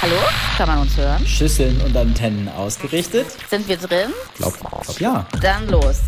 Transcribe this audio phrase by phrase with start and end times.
[0.00, 0.14] Hallo?
[0.56, 1.26] Kann man uns hören?
[1.26, 3.26] Schüsseln und Antennen ausgerichtet?
[3.50, 4.12] Sind wir drin?
[4.36, 5.26] Glaub, glaub ja.
[5.42, 6.02] Dann los.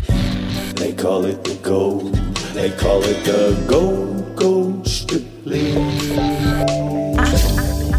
[0.75, 2.13] They call it the gold.
[2.53, 5.91] They call it the gold, gold Stückling.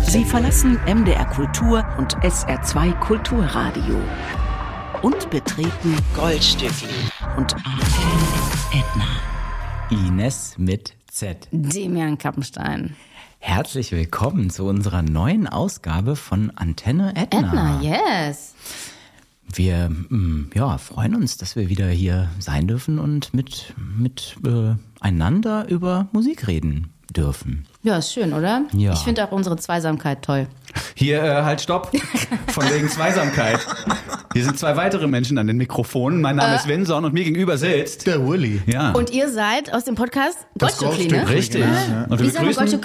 [0.08, 4.00] Sie verlassen MDR Kultur und SR2 Kulturradio
[5.02, 6.88] und betreten Goldstückli
[7.36, 8.32] und Antenne
[8.72, 10.08] Edna.
[10.08, 11.48] Ines mit Z.
[11.50, 12.96] Demian Kappenstein.
[13.44, 17.80] Herzlich willkommen zu unserer neuen Ausgabe von Antenne Edna.
[17.80, 18.54] Edna, yes.
[19.52, 24.76] Wir mm, ja, freuen uns, dass wir wieder hier sein dürfen und mit, mit äh,
[25.00, 27.66] einander über Musik reden dürfen.
[27.82, 28.62] Ja, ist schön, oder?
[28.74, 28.92] Ja.
[28.92, 30.46] Ich finde auch unsere Zweisamkeit toll.
[30.94, 31.90] Hier, äh, halt, stopp.
[32.48, 33.58] Von wegen Zweisamkeit.
[34.32, 36.20] Hier sind zwei weitere Menschen an den Mikrofonen.
[36.20, 38.06] Mein Name ist Vinson und mir gegenüber sitzt.
[38.06, 38.62] Der Willy.
[38.66, 38.92] Ja.
[38.92, 41.28] Und ihr seid aus dem Podcast Goldstückli, ne?
[41.28, 41.60] Richtig.
[41.62, 42.06] Ja.
[42.08, 42.80] Und wir begrüßen.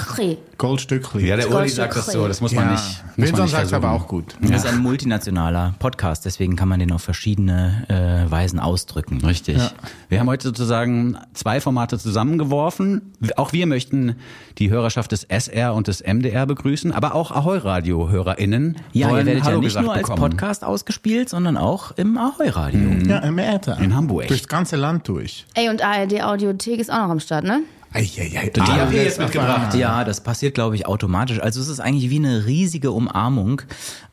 [0.58, 1.28] Goldstückli?
[1.28, 2.28] Ja, der Uli Goldstück sagt das so.
[2.28, 2.72] Das muss man Ja.
[2.72, 3.04] nicht.
[3.16, 4.04] Man Vinson nicht sagt aber versuchen.
[4.04, 4.36] auch gut.
[4.42, 7.86] Das ist ein multinationaler Podcast, deswegen kann man den auf verschiedene
[8.28, 9.24] äh, Weisen ausdrücken.
[9.24, 9.58] Richtig.
[10.10, 13.14] Wir haben heute sozusagen zwei Formate zusammengeworfen.
[13.36, 14.16] Auch wir möchten
[14.58, 17.32] die Hörerschaft des SR und des MDR begrüßen, aber auch
[17.78, 20.20] Ahoi-Radio-HörerInnen Ja, wollen ihr werdet Hallo ja nicht nur als bekommen.
[20.32, 22.80] Podcast ausgespielt, sondern auch im Ahoi-Radio.
[23.08, 23.78] Ja, im Äther.
[23.80, 24.28] In Hamburg.
[24.28, 25.46] Durchs ganze Land durch.
[25.54, 27.62] Ey, und ARD Audiothek ist auch noch am Start, ne?
[27.98, 28.50] Eieiei.
[28.50, 29.74] Die haben wir jetzt mitgebracht.
[29.74, 31.40] Ja, das passiert, glaube ich, automatisch.
[31.40, 33.64] Also es ist eigentlich wie eine riesige Umarmung.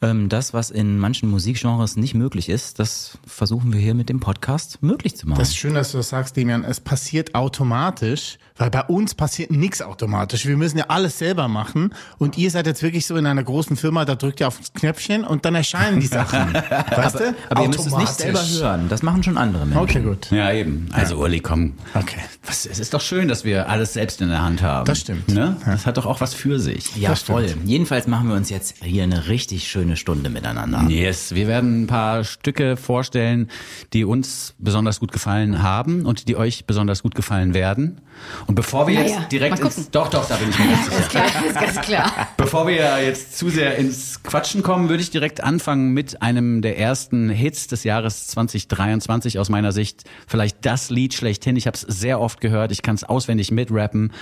[0.00, 4.20] Ähm, das, was in manchen Musikgenres nicht möglich ist, das versuchen wir hier mit dem
[4.20, 5.38] Podcast möglich zu machen.
[5.38, 6.64] Das ist schön, dass du das sagst, Demian.
[6.64, 10.46] Es passiert automatisch, weil bei uns passiert nichts automatisch.
[10.46, 11.94] Wir müssen ja alles selber machen.
[12.18, 14.72] Und ihr seid jetzt wirklich so in einer großen Firma, da drückt ihr auf das
[14.72, 16.54] Knöpfchen und dann erscheinen die Sachen.
[16.54, 17.34] weißt du?
[17.50, 18.88] Aber ihr müsst es nicht selber hören.
[18.88, 19.82] Das machen schon andere Menschen.
[19.82, 20.30] Okay, gut.
[20.30, 20.88] Ja, eben.
[20.92, 21.74] Also Uli, komm.
[21.94, 22.20] Okay.
[22.46, 24.84] Was, es ist doch schön, dass wir alles selbst in der Hand haben.
[24.86, 25.26] Das stimmt.
[25.28, 25.56] Ne?
[25.66, 26.94] Das hat doch auch was für sich.
[26.96, 27.38] Ja, Das stimmt.
[27.40, 27.54] voll.
[27.64, 30.84] Jedenfalls machen wir uns jetzt hier eine richtig schöne Stunde miteinander.
[30.88, 33.50] Yes, wir werden ein paar Stücke vorstellen,
[33.92, 38.00] die uns besonders gut gefallen haben und die euch besonders gut gefallen werden.
[38.46, 40.84] Und bevor wir Naja, jetzt direkt mal ins, doch, doch, da bin ich mir ganz
[40.86, 40.98] sicher.
[41.04, 42.28] Ist klar, ist ganz klar.
[42.36, 46.78] Bevor wir jetzt zu sehr ins Quatschen kommen, würde ich direkt anfangen mit einem der
[46.78, 50.04] ersten Hits des Jahres 2023 aus meiner Sicht.
[50.28, 51.56] Vielleicht das Lied schlechthin.
[51.56, 52.70] Ich habe es sehr oft gehört.
[52.70, 54.12] Ich kann es auswendig mitrappen.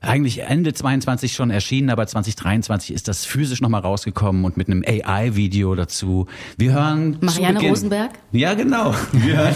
[0.00, 4.84] Eigentlich Ende 22 schon erschienen, aber 2023 ist das physisch nochmal rausgekommen und mit einem
[4.86, 6.26] AI-Video dazu.
[6.56, 8.12] Wir hören Marianne Rosenberg?
[8.30, 8.94] Ja, genau.
[9.10, 9.54] Wir hören,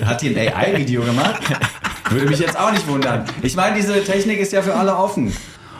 [0.04, 1.40] hat die ein AI-Video gemacht?
[2.10, 3.24] Würde mich jetzt auch nicht wundern.
[3.42, 5.32] Ich meine, diese Technik ist ja für alle offen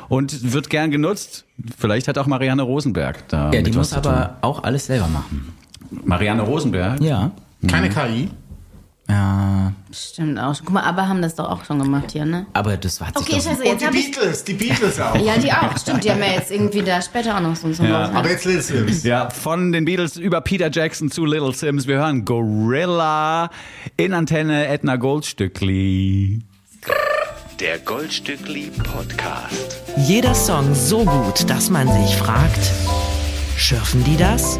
[0.09, 1.45] und wird gern genutzt.
[1.77, 4.13] Vielleicht hat auch Marianne Rosenberg da Ja, die muss was zu tun.
[4.13, 5.53] aber auch alles selber machen.
[5.91, 7.01] Marianne Rosenberg?
[7.03, 7.31] Ja.
[7.67, 8.31] Keine KI?
[9.11, 10.55] Ja, Stimmt auch.
[10.55, 10.67] schon.
[10.67, 12.47] Guck mal, aber haben das doch auch schon gemacht hier, ne?
[12.53, 14.11] aber das sich Okay, doch scheiße, Und jetzt die hab ich...
[14.11, 15.17] Beatles, die Beatles auch.
[15.17, 15.79] Ja, die auch.
[15.79, 18.13] Stimmt, die haben ja jetzt irgendwie da später auch noch so ein Song Ja, raus,
[18.13, 18.19] ne?
[18.19, 19.05] Aber jetzt Little Sims.
[19.05, 21.87] Ja, von den Beatles über Peter Jackson zu Little Sims.
[21.87, 23.49] Wir hören Gorilla
[23.97, 26.43] in Antenne Edna Goldstückli.
[27.61, 29.79] Der Goldstückli Podcast.
[29.97, 32.71] Jeder Song so gut, dass man sich fragt,
[33.57, 34.59] schürfen die das?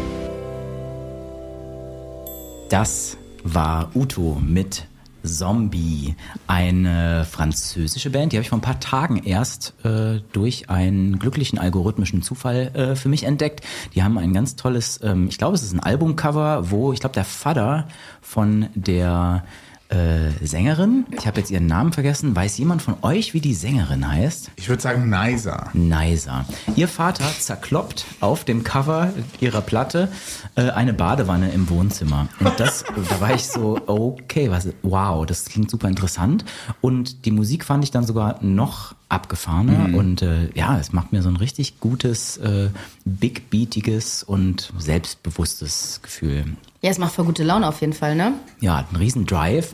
[2.69, 3.15] Das
[3.53, 4.85] war Uto mit
[5.23, 6.15] Zombie,
[6.47, 11.59] eine französische Band, die habe ich vor ein paar Tagen erst äh, durch einen glücklichen
[11.59, 13.65] algorithmischen Zufall äh, für mich entdeckt.
[13.95, 17.15] Die haben ein ganz tolles, ähm, ich glaube, es ist ein Albumcover, wo ich glaube,
[17.15, 17.87] der Vater
[18.21, 19.43] von der
[19.89, 24.07] äh, Sängerin, ich habe jetzt ihren Namen vergessen, weiß jemand von euch, wie die Sängerin
[24.07, 24.51] heißt?
[24.55, 25.69] Ich würde sagen Nicer.
[25.73, 26.45] Nicer.
[26.75, 30.09] Ihr Vater zerkloppt auf dem Cover ihrer Platte
[30.55, 32.27] äh, eine Badewanne im Wohnzimmer.
[32.39, 36.45] Und das, da war ich so, okay, was, wow, das klingt super interessant.
[36.81, 39.97] Und die Musik fand ich dann sogar noch abgefahrener.
[39.97, 42.69] Und äh, ja, es macht mir so ein richtig gutes, äh,
[43.05, 46.45] big beatiges und selbstbewusstes Gefühl.
[46.81, 48.33] Ja, es macht voll gute Laune auf jeden Fall, ne?
[48.61, 49.73] Ja, ein riesen Drive.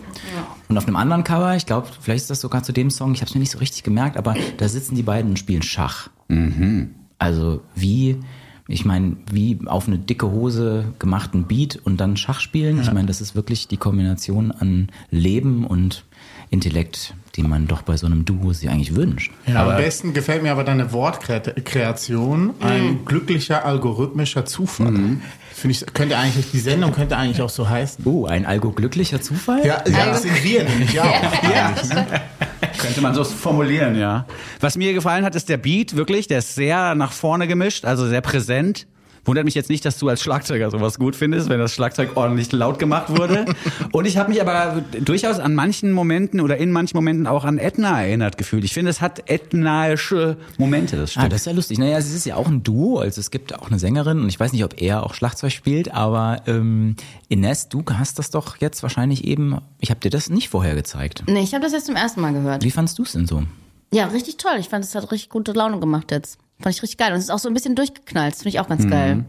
[0.69, 3.21] Und auf einem anderen Cover, ich glaube, vielleicht ist das sogar zu dem Song, ich
[3.21, 6.09] habe es mir nicht so richtig gemerkt, aber da sitzen die beiden und spielen Schach.
[7.19, 8.17] Also wie,
[8.67, 12.81] ich meine, wie auf eine dicke Hose gemachten Beat und dann Schach spielen.
[12.81, 16.05] Ich meine, das ist wirklich die Kombination an Leben und
[16.49, 19.31] Intellekt, die man doch bei so einem Duo sich eigentlich wünscht.
[19.45, 22.51] Ja, am besten gefällt mir aber deine Wortkreation.
[22.59, 24.93] Ein glücklicher algorithmischer Zufall.
[25.53, 28.05] Finde ich, könnte eigentlich, die Sendung könnte eigentlich auch so heißen.
[28.05, 29.65] Oh, ein algo-glücklicher Zufall?
[29.65, 31.43] Ja, ja das sind wir nämlich auch.
[31.43, 32.05] eigentlich, ne?
[32.77, 34.25] Könnte man so formulieren, ja.
[34.59, 38.05] Was mir gefallen hat, ist der Beat, wirklich, der ist sehr nach vorne gemischt, also
[38.07, 38.85] sehr präsent.
[39.25, 42.51] Wundert mich jetzt nicht, dass du als Schlagzeuger sowas gut findest, wenn das Schlagzeug ordentlich
[42.51, 43.45] laut gemacht wurde.
[43.91, 47.57] Und ich habe mich aber durchaus an manchen Momenten oder in manchen Momenten auch an
[47.57, 48.63] Edna erinnert gefühlt.
[48.63, 51.29] Ich finde, es hat ethnaische Momente, das Ah, Stück.
[51.31, 51.77] das ist ja lustig.
[51.79, 54.39] Naja, es ist ja auch ein Duo, also es gibt auch eine Sängerin und ich
[54.39, 56.95] weiß nicht, ob er auch Schlagzeug spielt, aber ähm,
[57.29, 61.23] Ines, du hast das doch jetzt wahrscheinlich eben, ich habe dir das nicht vorher gezeigt.
[61.27, 62.63] Nee, ich habe das jetzt zum ersten Mal gehört.
[62.63, 63.43] Wie fandst du es denn so?
[63.91, 64.53] Ja, richtig toll.
[64.59, 66.37] Ich fand, es hat richtig gute Laune gemacht jetzt.
[66.59, 67.11] Fand ich richtig geil.
[67.11, 68.33] Und es ist auch so ein bisschen durchgeknallt.
[68.33, 69.25] Das finde ich auch ganz geil.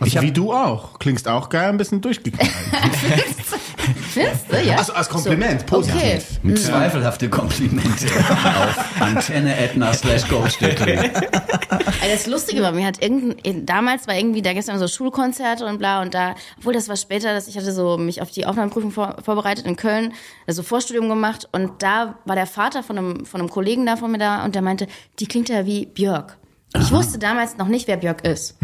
[0.00, 0.98] Also wie du auch.
[0.98, 2.50] Klingst auch geil, ein bisschen durchgeknallt.
[4.12, 4.56] Findest du?
[4.62, 4.76] Ja.
[4.76, 6.38] Also als Kompliment, positiv.
[6.44, 6.54] Okay.
[6.54, 10.98] Zweifelhafte Komplimente auf Antenne Edna slash Goldstückli.
[10.98, 15.78] Also das Lustige war, mir hat irgendein, damals war irgendwie, da gestern so Schulkonzerte und
[15.78, 18.90] bla und da, obwohl das war später, dass ich hatte so mich auf die Aufnahmeprüfung
[18.90, 20.12] vor, vorbereitet in Köln,
[20.46, 24.12] also Vorstudium gemacht und da war der Vater von einem, von einem Kollegen da von
[24.12, 24.86] mir da und der meinte,
[25.18, 26.36] die klingt ja wie Björk.
[26.78, 28.56] Ich wusste damals noch nicht, wer Björk ist.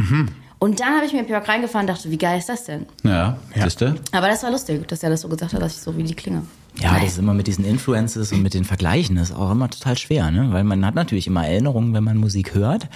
[0.61, 2.87] Und dann habe ich mir Björk reingefahren und dachte, wie geil ist das denn?
[3.05, 3.95] Ja, siehste?
[4.13, 6.15] Aber das war lustig, dass er das so gesagt hat, dass ich so wie die
[6.15, 6.43] klinge.
[6.81, 9.69] Ja, das ist immer mit diesen Influences und mit den Vergleichen, das ist auch immer
[9.69, 10.53] total schwer, ne?
[10.53, 12.89] Weil man hat natürlich immer Erinnerungen, wenn man Musik hört.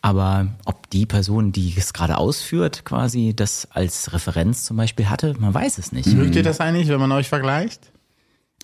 [0.00, 5.36] Aber ob die Person, die es gerade ausführt, quasi das als Referenz zum Beispiel hatte,
[5.38, 6.08] man weiß es nicht.
[6.08, 7.91] Mögt ihr das eigentlich, wenn man euch vergleicht?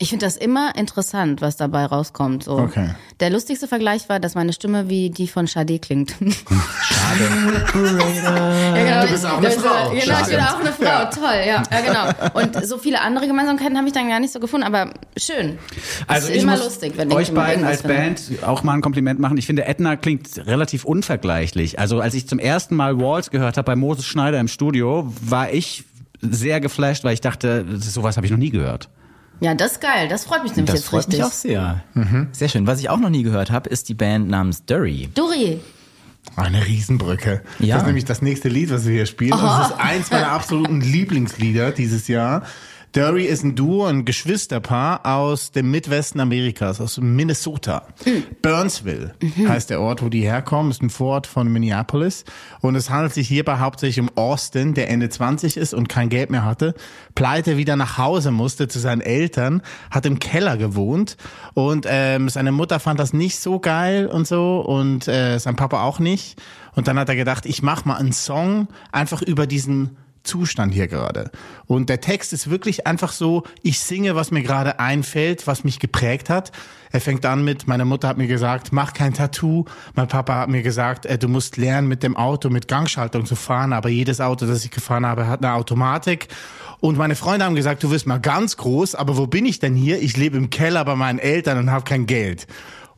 [0.01, 2.45] Ich finde das immer interessant, was dabei rauskommt.
[2.45, 2.59] So.
[2.59, 2.91] Okay.
[3.19, 6.15] Der lustigste Vergleich war, dass meine Stimme wie die von Sade klingt.
[6.21, 6.27] ja,
[8.75, 9.03] genau.
[9.03, 9.91] Du bist auch eine Frau.
[9.91, 10.55] Genau, ich bin Schade.
[10.55, 10.85] auch eine Frau.
[10.85, 11.05] Ja.
[11.07, 11.63] Toll, ja.
[11.69, 11.81] ja.
[11.81, 12.31] genau.
[12.41, 15.59] Und so viele andere Gemeinsamkeiten habe ich dann gar nicht so gefunden, aber schön.
[16.07, 17.97] Also ist ich immer muss lustig, wenn euch beiden als finde.
[17.97, 19.37] Band auch mal ein Kompliment machen.
[19.37, 21.81] Ich finde, Edna klingt relativ unvergleichlich.
[21.81, 25.53] Also als ich zum ersten Mal Walls gehört habe bei Moses Schneider im Studio, war
[25.53, 25.85] ich
[26.21, 28.89] sehr geflasht, weil ich dachte, sowas habe ich noch nie gehört.
[29.41, 30.09] Ja, das ist geil.
[30.09, 31.19] Das freut mich nämlich Das jetzt freut richtig.
[31.19, 31.83] mich auch sehr.
[32.33, 32.67] Sehr schön.
[32.67, 35.09] Was ich auch noch nie gehört habe, ist die Band namens Durry.
[35.15, 35.61] Duri.
[36.37, 37.43] Eine Riesenbrücke.
[37.59, 37.77] Ja.
[37.77, 39.33] Das ist nämlich das nächste Lied, was wir hier spielen.
[39.33, 42.43] Und das ist eins meiner absoluten Lieblingslieder dieses Jahr.
[42.95, 47.83] Derry ist ein Duo, ein Geschwisterpaar aus dem Midwesten Amerikas, aus Minnesota.
[48.41, 49.15] Burnsville
[49.47, 50.71] heißt der Ort, wo die herkommen.
[50.71, 52.25] Ist ein Vorort von Minneapolis.
[52.61, 56.31] Und es handelt sich hierbei hauptsächlich um Austin, der Ende 20 ist und kein Geld
[56.31, 56.75] mehr hatte.
[57.15, 61.19] Pleite wieder nach Hause musste zu seinen Eltern, hat im Keller gewohnt.
[61.53, 64.61] Und ähm, seine Mutter fand das nicht so geil und so.
[64.61, 66.41] Und äh, sein Papa auch nicht.
[66.75, 70.89] Und dann hat er gedacht, ich mach mal einen Song einfach über diesen Zustand hier
[70.89, 71.31] gerade.
[71.67, 75.79] Und der Text ist wirklich einfach so, ich singe, was mir gerade einfällt, was mich
[75.79, 76.53] geprägt hat.
[76.91, 79.65] Er fängt an mit, meine Mutter hat mir gesagt, mach kein Tattoo.
[79.95, 83.37] Mein Papa hat mir gesagt, äh, du musst lernen, mit dem Auto mit Gangschaltung zu
[83.37, 83.73] fahren.
[83.73, 86.29] Aber jedes Auto, das ich gefahren habe, hat eine Automatik.
[86.81, 89.75] Und meine Freunde haben gesagt, du wirst mal ganz groß, aber wo bin ich denn
[89.75, 90.01] hier?
[90.01, 92.47] Ich lebe im Keller bei meinen Eltern und habe kein Geld.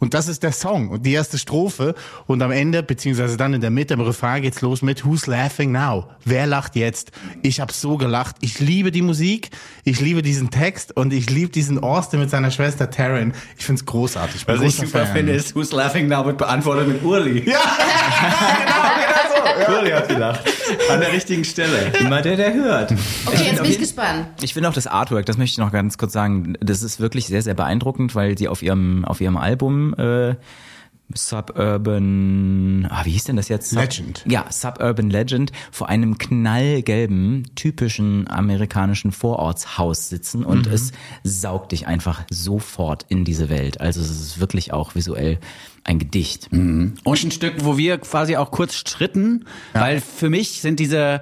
[0.01, 1.95] Und das ist der Song und die erste Strophe.
[2.27, 5.71] Und am Ende, beziehungsweise dann in der Mitte im Refrain geht's los mit Who's laughing
[5.73, 6.07] now?
[6.25, 7.13] Wer lacht jetzt?
[7.43, 8.37] Ich habe so gelacht.
[8.41, 9.51] Ich liebe die Musik,
[9.85, 13.35] ich liebe diesen Text und ich liebe diesen Austin mit seiner Schwester Taryn.
[13.59, 14.43] Ich find's großartig.
[14.43, 15.17] Ich Was ich super Fan.
[15.17, 17.49] finde, ist Who's Laughing Now wird beantwortet mit Urli.
[17.51, 17.61] Ja,
[18.59, 19.73] genau, genau so.
[19.77, 20.41] Urli hat gelacht.
[20.91, 21.93] An der richtigen Stelle.
[22.01, 22.93] Immer der, der hört.
[23.27, 24.27] Okay, jetzt bin ich gespannt.
[24.43, 27.27] Ich finde auch das Artwork, das möchte ich noch ganz kurz sagen, das ist wirklich
[27.27, 30.37] sehr, sehr beeindruckend, weil sie auf ihrem, auf ihrem Album äh,
[31.13, 33.71] Suburban, ah, wie hieß denn das jetzt?
[33.71, 34.25] Sub- Legend.
[34.29, 40.93] Ja, Suburban Legend vor einem knallgelben, typischen amerikanischen Vorortshaus sitzen und es
[41.25, 43.81] saugt dich einfach sofort in diese Welt.
[43.81, 45.39] Also es ist wirklich auch visuell
[45.85, 46.49] ein Gedicht.
[46.53, 51.21] Und ein Stück, wo wir quasi auch kurz stritten, weil für mich sind diese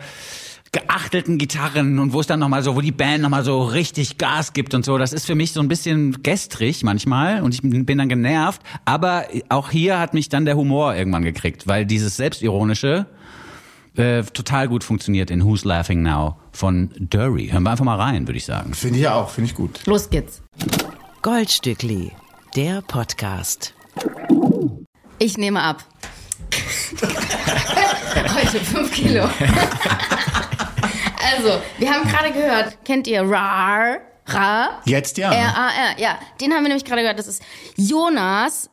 [0.73, 4.53] geachtelten Gitarren und wo es dann nochmal so, wo die Band nochmal so richtig Gas
[4.53, 7.99] gibt und so, das ist für mich so ein bisschen gestrig manchmal und ich bin
[7.99, 13.07] dann genervt, aber auch hier hat mich dann der Humor irgendwann gekriegt, weil dieses Selbstironische
[13.97, 17.49] äh, total gut funktioniert in Who's Laughing Now von Durry.
[17.49, 18.75] Hören wir einfach mal rein, würde ich sagen.
[18.75, 19.81] Finde ich auch, finde ich gut.
[19.87, 20.43] Los geht's.
[21.23, 22.13] Goldstückli,
[22.55, 23.75] der Podcast.
[25.19, 25.85] Ich nehme ab.
[28.35, 29.29] Heute fünf Kilo.
[31.38, 33.99] also, wir haben gerade gehört, kennt ihr RAR?
[34.26, 34.83] RAR?
[34.85, 35.33] Jetzt ja.
[35.33, 36.18] R-A-R, ja.
[36.40, 37.18] Den haben wir nämlich gerade gehört.
[37.18, 37.42] Das ist
[37.76, 38.71] Jonas,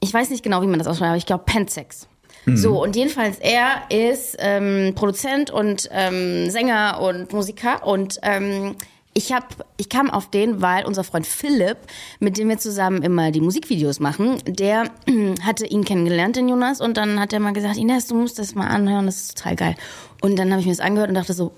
[0.00, 2.06] ich weiß nicht genau, wie man das ausspricht, aber ich glaube Pensex.
[2.46, 8.76] So, und jedenfalls, er ist ähm, Produzent und ähm, Sänger und Musiker und ähm,
[9.12, 11.78] ich hab, ich kam auf den, weil unser Freund Philipp,
[12.18, 14.84] mit dem wir zusammen immer die Musikvideos machen, der
[15.42, 18.54] hatte ihn kennengelernt, den Jonas, und dann hat er mal gesagt, Ines, du musst das
[18.54, 19.74] mal anhören, das ist total geil.
[20.22, 21.52] Und dann habe ich mir das angehört und dachte so,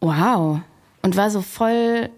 [0.00, 0.60] wow.
[1.02, 2.10] Und war so voll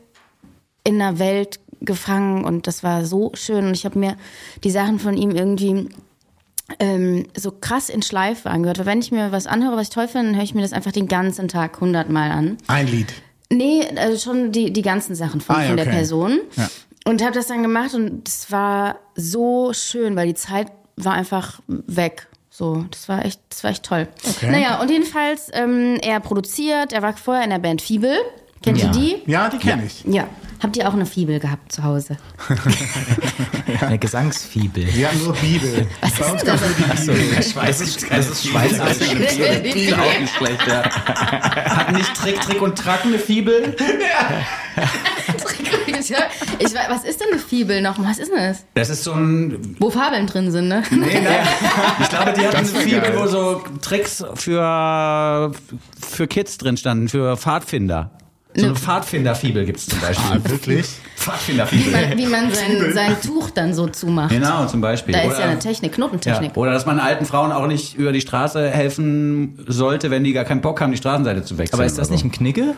[0.85, 4.17] in einer Welt gefangen und das war so schön und ich habe mir
[4.63, 5.89] die Sachen von ihm irgendwie
[6.79, 8.79] ähm, so krass in Schleife angehört.
[8.79, 10.73] Weil wenn ich mir was anhöre, was ich toll finde, dann höre ich mir das
[10.73, 12.59] einfach den ganzen Tag hundertmal an.
[12.69, 13.13] Ein Lied.
[13.51, 15.97] Nee, also schon die, die ganzen Sachen von, Ah, ja, von der okay.
[15.97, 16.41] Person.
[16.57, 16.69] Ja.
[17.05, 21.61] Und habe das dann gemacht und es war so schön, weil die Zeit war einfach
[21.67, 22.29] weg.
[22.55, 24.09] So, das war echt, das war echt toll.
[24.29, 24.51] Okay.
[24.51, 28.15] Naja, und jedenfalls, ähm, er produziert, er war vorher in der Band Fiebel.
[28.63, 28.85] Kennt Ja.
[28.87, 29.23] ihr die?
[29.27, 30.05] Ja, die kenne ich.
[30.05, 30.29] Ja.
[30.63, 32.17] Habt ihr auch eine Fiebel gehabt zu Hause?
[33.81, 34.87] Eine Gesangsfibel.
[34.95, 35.89] Wir haben nur Bibel.
[36.01, 36.61] Was Bei uns gab es
[37.07, 37.55] nur die.
[37.57, 38.85] Das ist, das ist Schweizer.
[38.85, 39.15] Das ist auch
[40.21, 40.85] nicht schlecht, ja.
[41.65, 43.75] Hat nicht Trick, Trick und Track eine Fibel?
[46.11, 48.11] Ich, was ist denn eine Fiebel nochmal?
[48.11, 48.65] Was ist denn das?
[48.75, 50.83] Das ist so ein Wo Fabeln drin sind, ne?
[50.91, 51.47] Nee, nein.
[52.01, 53.13] Ich glaube, die hatten eine Fibel, geil.
[53.17, 55.53] wo so Tricks für,
[56.09, 58.11] für Kids drin standen, für Pfadfinder.
[58.55, 60.27] So eine Pfadfinder-Fibel gibt's zum Beispiel.
[60.31, 60.87] Ah, wirklich?
[60.87, 61.91] Wie Pfadfinder-Fibel.
[61.93, 64.29] man, wie man sein, sein Tuch dann so zumacht.
[64.29, 65.15] Genau, zum Beispiel.
[65.15, 66.57] Da ist Oder- ja eine Technik, Ja, Knotentechnik.
[66.59, 70.45] oder dass man alten Frauen auch nicht über die Straße helfen sollte, wenn die gar
[70.45, 71.77] keinen Bock haben, die Straßenseite zu wechseln.
[71.81, 72.75] Aber ist das nicht ein Knigge?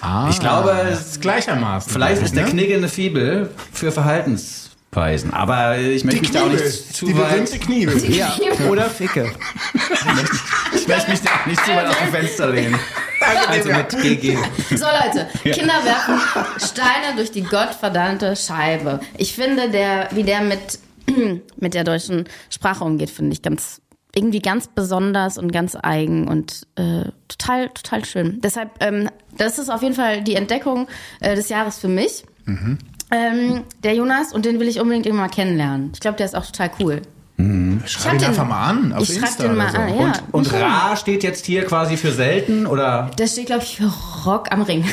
[0.00, 1.92] Ah, Ich glaube, das ist gleichermaßen.
[1.92, 2.50] Vielleicht ist der ne?
[2.50, 5.32] Knigge eine Fibel für Verhaltensweisen.
[5.32, 7.30] Aber ich möchte mich da auch nicht zu die weit...
[7.30, 8.10] berühmte Kniebel.
[8.14, 8.32] Ja,
[8.70, 9.30] oder Ficke.
[10.74, 12.78] Ich möchte mich da auch nicht zu weit aus dem Fenster lehnen.
[13.48, 14.36] Also mit GG.
[14.76, 16.20] So Leute, Kinder werfen
[16.58, 19.00] Steine durch die gottverdammte Scheibe.
[19.16, 20.78] Ich finde, der, wie der mit,
[21.56, 23.80] mit der deutschen Sprache umgeht, finde ich ganz
[24.16, 28.40] irgendwie ganz besonders und ganz eigen und äh, total, total schön.
[28.42, 30.88] Deshalb, ähm, das ist auf jeden Fall die Entdeckung
[31.20, 32.24] äh, des Jahres für mich.
[33.10, 35.90] Ähm, der Jonas, und den will ich unbedingt irgendwann mal kennenlernen.
[35.92, 37.02] Ich glaube, der ist auch total cool.
[37.84, 39.76] Schreib ihn den- einfach mal an auf ich schreib Insta den mal so.
[39.76, 40.12] an, ja.
[40.32, 43.10] Und, und Ra steht jetzt hier quasi für selten oder?
[43.18, 43.92] Das steht, glaube ich, für
[44.24, 44.82] Rock am Ring.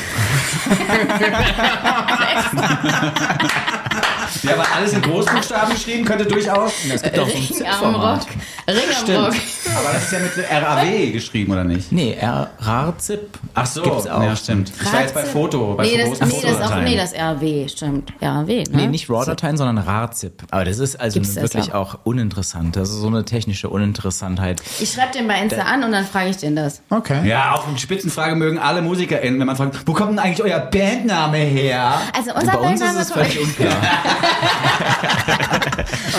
[4.42, 6.72] Ja, aber alles in Großbuchstaben geschrieben könnte durchaus.
[6.92, 8.20] Es gibt auch so ein Ring am ZIP-Format.
[8.20, 8.28] Rock.
[8.68, 9.18] Ring am Stimmt.
[9.26, 9.34] Rock.
[9.78, 11.92] Aber das ist ja mit RAW geschrieben, oder nicht?
[11.92, 13.38] Nee, RAR-ZIP.
[13.54, 14.22] Ach so, Gibt's auch.
[14.22, 14.72] ja stimmt.
[14.80, 17.12] Ich war jetzt bei Foto, bei nee, das, großen nee, das ist auch, nee, das
[17.14, 18.12] RW, stimmt.
[18.22, 18.64] RW, ne?
[18.72, 20.42] Nee, nicht RAW-Dateien, sondern RAR-ZIP.
[20.50, 21.94] Aber das ist also Gibt's das wirklich auch?
[21.94, 22.76] auch uninteressant.
[22.76, 24.62] Das ist so eine technische Uninteressantheit.
[24.80, 26.82] Ich schreibe den bei Insta an und dann frage ich den das.
[26.90, 27.26] Okay.
[27.28, 30.60] Ja, auch eine Spitzenfrage mögen alle MusikerInnen, wenn man fragt, wo kommt denn eigentlich euer
[30.60, 32.00] Bandname her?
[32.16, 33.74] Also unser Bei uns ist Bandname es völlig unklar.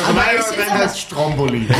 [0.09, 0.21] Aber-
[0.79, 1.67] heißt Stromboli.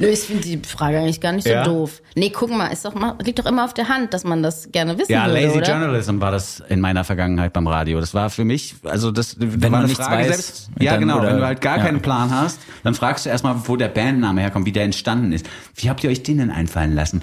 [0.00, 1.62] Nö, ich finde die Frage eigentlich gar nicht so Ja?
[1.62, 2.02] doof.
[2.16, 4.72] Nee, guck mal, ist doch mal, liegt doch immer auf der Hand, dass man das
[4.72, 5.68] gerne wissen Ja, würde, Lazy oder?
[5.68, 8.00] Journalism war das in meiner Vergangenheit beim Radio.
[8.00, 10.70] Das war für mich, also das wenn war man eine nichts Frage weiß, selbst.
[10.80, 11.18] Ja, dann- genau.
[11.20, 11.84] oder- wenn du halt gar ja.
[11.84, 15.46] keinen Plan hast, dann fragst du erstmal, wo der Bandname herkommt, wie der entstanden ist.
[15.76, 17.22] Wie habt ihr euch den denn einfallen lassen?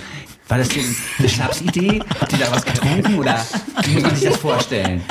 [0.51, 0.83] War das denn
[1.17, 2.01] eine Schnapsidee?
[2.19, 3.39] Habt ihr da was getrunken oder
[3.85, 5.01] wie muss man sich das vorstellen?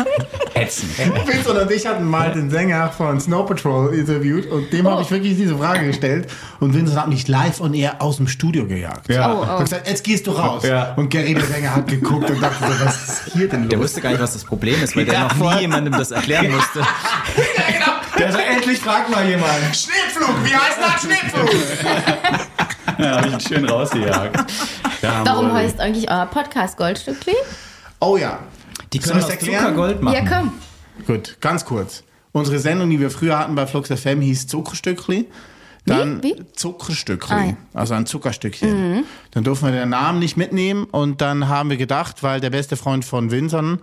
[0.52, 0.98] Ätzend.
[0.98, 4.90] Vincent und ich hatten mal den Sänger von Snow Patrol interviewt und dem Oh.
[4.90, 6.28] habe ich wirklich diese Frage gestellt
[6.60, 9.08] und Vincent hat mich live und er aus dem Studio gejagt.
[9.08, 9.32] Ja.
[9.32, 9.56] Oh, oh.
[9.56, 10.62] Und gesagt, jetzt gehst du raus.
[10.62, 10.92] Ja.
[10.96, 13.86] Und Gary, der Sänger, hat geguckt und dachte so, was ist hier denn Der los?
[13.88, 15.54] wusste gar nicht, was das Problem ist, weil der Ja, noch voll.
[15.54, 16.80] nie jemandem das erklären musste.
[18.18, 19.48] Der so, endlich fragt mal jemand.
[19.74, 21.50] Schneepflug, wie heißt das Schneepflug?
[22.98, 24.36] Ja, hab ich ihn schön rausgejagt.
[25.02, 27.34] Warum heißt eigentlich euer Podcast Goldstückli?
[28.00, 28.40] Oh ja.
[28.92, 29.60] Die können aus erklären?
[29.62, 30.14] Zuckergold machen.
[30.26, 30.52] Ja, komm.
[31.06, 32.02] Gut, ganz kurz.
[32.32, 35.26] Unsere Sendung, die wir früher hatten bei Flux FM, hieß Zuckerstückli.
[35.86, 36.34] Dann Wie?
[36.38, 36.44] Wie?
[36.54, 37.56] Zuckerstückli, Ah, ja.
[37.72, 39.04] also ein Zuckerstückchen.
[39.30, 42.76] Dann durften wir den Namen nicht mitnehmen und dann haben wir gedacht, weil der beste
[42.76, 43.80] Freund von Vincent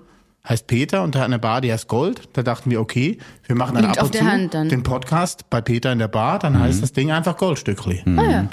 [0.48, 2.30] heißt Peter und hat eine Bar, die heißt Gold.
[2.34, 4.70] Da dachten wir, okay, wir machen dann Liegt ab auf und zu Hand dann.
[4.70, 8.04] den Podcast bei Peter in der Bar, dann heißt das Ding einfach Goldstückli.
[8.18, 8.48] Ah, ja.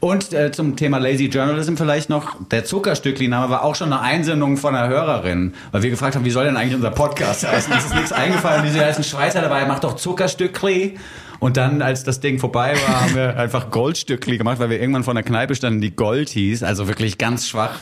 [0.00, 4.56] Und äh, zum Thema Lazy Journalism vielleicht noch, der Zuckerstückli-Name war auch schon eine Einsendung
[4.56, 7.72] von einer Hörerin, weil wir gefragt haben, wie soll denn eigentlich unser Podcast heißen?
[7.72, 10.98] Uns ist nichts eingefallen, die heißen Schweizer dabei, macht doch Zuckerstückli.
[11.40, 15.02] Und dann, als das Ding vorbei war, haben wir einfach Goldstückli gemacht, weil wir irgendwann
[15.04, 16.62] vor einer Kneipe standen, die Gold hieß.
[16.62, 17.80] Also wirklich ganz schwach,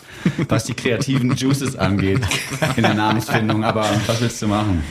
[0.48, 2.20] was die kreativen Juices angeht
[2.76, 3.64] in der Namensfindung.
[3.64, 4.82] Aber was willst du machen?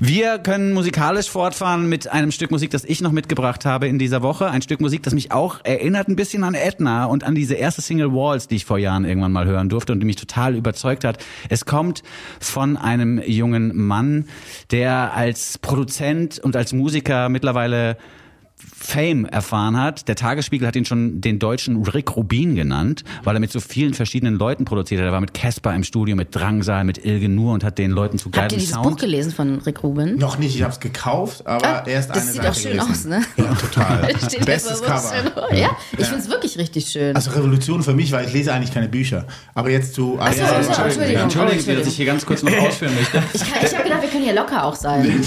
[0.00, 4.22] Wir können musikalisch fortfahren mit einem Stück Musik, das ich noch mitgebracht habe in dieser
[4.22, 4.50] Woche.
[4.50, 7.82] Ein Stück Musik, das mich auch erinnert ein bisschen an Edna und an diese erste
[7.82, 11.04] Single Walls, die ich vor Jahren irgendwann mal hören durfte und die mich total überzeugt
[11.04, 11.24] hat.
[11.48, 12.02] Es kommt
[12.40, 14.26] von einem jungen Mann,
[14.70, 17.96] der als Produzent und als Musiker mittlerweile
[18.80, 20.08] Fame erfahren hat.
[20.08, 23.94] Der Tagesspiegel hat ihn schon den deutschen Rick Rubin genannt, weil er mit so vielen
[23.94, 25.06] verschiedenen Leuten produziert hat.
[25.06, 28.18] Er war mit Casper im Studio, mit Drangsal, mit Ilge Nur und hat den Leuten
[28.18, 29.00] zu Habt ihr dieses Buch Sound.
[29.00, 30.16] gelesen von Rick Rubin?
[30.16, 32.72] Noch nicht, ich habe es gekauft, aber Ah, erst das eine sieht Seite auch schön
[32.72, 32.90] gelesen.
[32.90, 33.22] aus, ne?
[33.36, 34.14] Ja, total.
[34.46, 35.54] Bestes Cover.
[35.54, 37.14] Ja, ich find's wirklich richtig schön.
[37.14, 39.26] Also Revolution für mich, weil ich lese eigentlich keine Bücher.
[39.54, 40.16] Aber jetzt zu...
[40.20, 41.22] Ach so, Ja, ja, Entschuldigung.
[41.22, 43.22] Entschuldigen Oh, Sie, dass ich hier ganz kurz noch ausführen möchte.
[43.34, 45.04] ich kann- ich habe gedacht, wir können hier locker auch sein.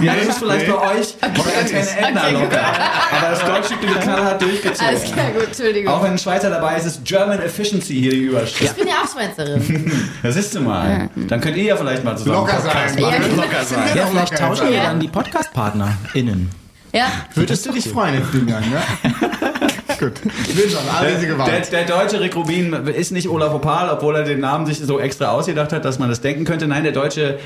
[0.00, 2.53] Ja, das ist vielleicht bei euch Edna Okay, locker.
[2.60, 4.86] Aber das Goldstückli knallhart durchgezogen.
[4.86, 5.92] Alles klar, gut, Entschuldigung.
[5.92, 8.62] Auch wenn ein Schweizer dabei ist, ist German Efficiency hier die Überschrift.
[8.62, 9.92] ich bin ja auch Schweizerin.
[10.22, 11.08] Das ist du mal.
[11.16, 13.02] Dann könnt ihr ja vielleicht mal zusammen Locker Podcast sein.
[13.02, 13.22] machen.
[13.22, 13.96] Ja, Locker sein.
[13.96, 16.50] Ja, vielleicht tauschen wir dann die Podcast-PartnerInnen.
[16.92, 17.06] Ja.
[17.34, 18.82] Würdest du dich freuen im Ding an, ja?
[19.98, 20.12] Gut.
[20.54, 21.72] Wilson, all diese Der, Gewalt.
[21.72, 25.28] der deutsche Rick Rubin ist nicht Olaf Opal, obwohl er den Namen sich so extra
[25.30, 26.66] ausgedacht hat, dass man das denken könnte.
[26.66, 27.38] Nein, der deutsche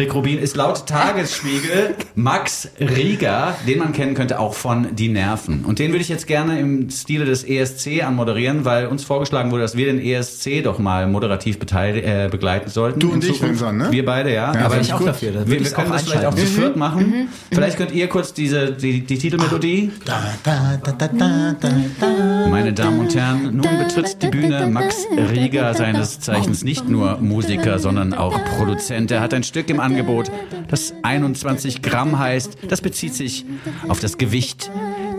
[0.00, 5.62] Rick Rubin ist laut Tagesspiegel Max Rieger, den man kennen könnte auch von Die Nerven.
[5.66, 9.60] Und den würde ich jetzt gerne im Stile des ESC anmoderieren, weil uns vorgeschlagen wurde,
[9.60, 12.98] dass wir den ESC doch mal moderativ äh, begleiten sollten.
[12.98, 13.42] Du und ich.
[13.42, 13.88] Vincent, ne?
[13.90, 14.54] Wir beide, ja.
[14.54, 15.08] Ja, Aber ich auch gut.
[15.08, 15.46] dafür.
[15.46, 17.28] Wir, wir können auch das vielleicht auch zu viert machen.
[17.52, 19.92] Vielleicht könnt ihr kurz diese, die, die Titelmelodie.
[20.06, 22.48] Da, da, da.
[22.48, 24.96] Meine Damen und Herren, nun betritt die Bühne Max
[25.30, 29.10] Rieger, seines Zeichens nicht nur Musiker, sondern auch Produzent.
[29.10, 30.30] Er hat ein Stück im Angebot,
[30.68, 32.58] das 21 Gramm heißt.
[32.68, 33.44] Das bezieht sich
[33.88, 34.70] auf das Gewicht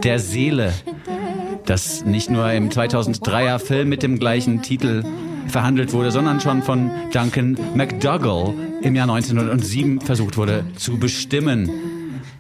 [0.04, 0.74] der Seele,
[1.66, 5.04] das nicht nur im 2003er Film mit dem gleichen Titel
[5.48, 11.70] verhandelt wurde, sondern schon von Duncan McDougall im Jahr 1907 versucht wurde zu bestimmen,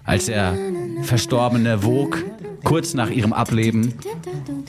[0.06, 0.58] als er
[1.04, 2.24] Verstorbene wog
[2.64, 3.94] kurz nach ihrem Ableben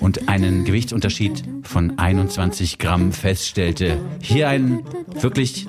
[0.00, 4.00] und einen Gewichtsunterschied von 21 Gramm feststellte.
[4.20, 4.84] Hier ein
[5.20, 5.66] wirklich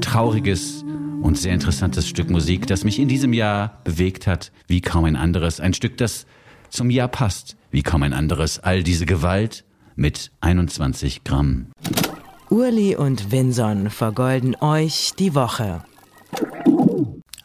[0.00, 0.84] trauriges
[1.22, 5.16] und sehr interessantes Stück Musik, das mich in diesem Jahr bewegt hat, wie kaum ein
[5.16, 5.60] anderes.
[5.60, 6.26] Ein Stück, das
[6.70, 8.58] zum Jahr passt, wie kaum ein anderes.
[8.58, 9.64] All diese Gewalt
[9.96, 11.68] mit 21 Gramm.
[12.50, 15.82] Urli und Vinson vergolden euch die Woche.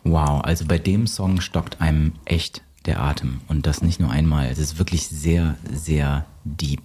[0.04, 3.42] Wow, also bei dem Song stockt einem echt der Atem.
[3.48, 4.48] Und das nicht nur einmal.
[4.52, 6.82] Es ist wirklich sehr, sehr deep.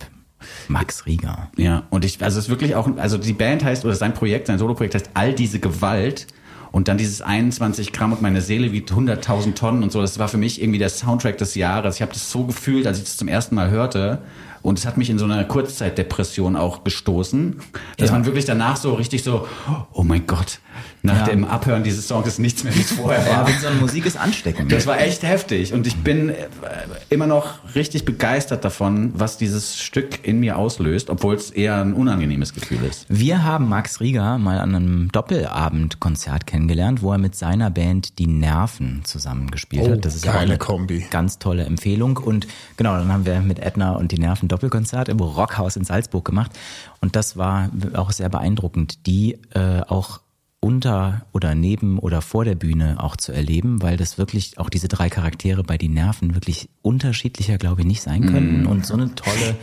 [0.69, 1.51] Max Rieger.
[1.57, 4.49] Ja, und ich, also es ist wirklich auch, also die Band heißt, oder sein Projekt,
[4.49, 6.27] sein Soloprojekt heißt All diese Gewalt.
[6.71, 10.01] Und dann dieses 21 Gramm und meine Seele wiegt 100.000 Tonnen und so.
[10.01, 11.97] Das war für mich irgendwie der Soundtrack des Jahres.
[11.97, 14.23] Ich habe das so gefühlt, als ich das zum ersten Mal hörte.
[14.65, 17.57] Und es hat mich in so einer Kurzzeitdepression auch gestoßen,
[17.99, 18.15] dass Ja.
[18.15, 19.47] man wirklich danach so richtig so,
[19.93, 20.59] oh mein Gott,
[21.03, 21.25] nach Ja.
[21.27, 23.47] dem Abhören dieses Songs ist nichts mehr, wie es vorher Ja, war.
[23.47, 24.73] wenn so eine Musik ist ansteckend.
[24.73, 26.35] Das war echt heftig und ich bin äh,
[27.11, 31.93] immer noch richtig begeistert davon, was dieses Stück in mir auslöst, obwohl es eher ein
[31.93, 33.05] unangenehmes Gefühl ist.
[33.11, 38.27] Wir haben Max Rieger mal an einem Doppelabendkonzert kennengelernt, wo er mit seiner Band Die
[38.27, 40.05] Nerven zusammengespielt Oh, hat.
[40.07, 41.05] Das ist ja eine Kombi.
[41.11, 42.17] ganz tolle Empfehlung.
[42.17, 42.47] Und
[42.79, 46.53] genau, dann haben wir mit Edna und Die Nerven Doppelkonzert im Rockhaus in Salzburg gemacht.
[47.01, 50.21] Und das war auch sehr beeindruckend, die äh, auch
[50.61, 54.87] unter oder neben oder vor der Bühne auch zu erleben, weil das wirklich auch diese
[54.87, 59.15] drei Charaktere bei die Nerven wirklich unterschiedlicher, glaube ich, nicht sein könnten und so eine
[59.15, 59.57] tolle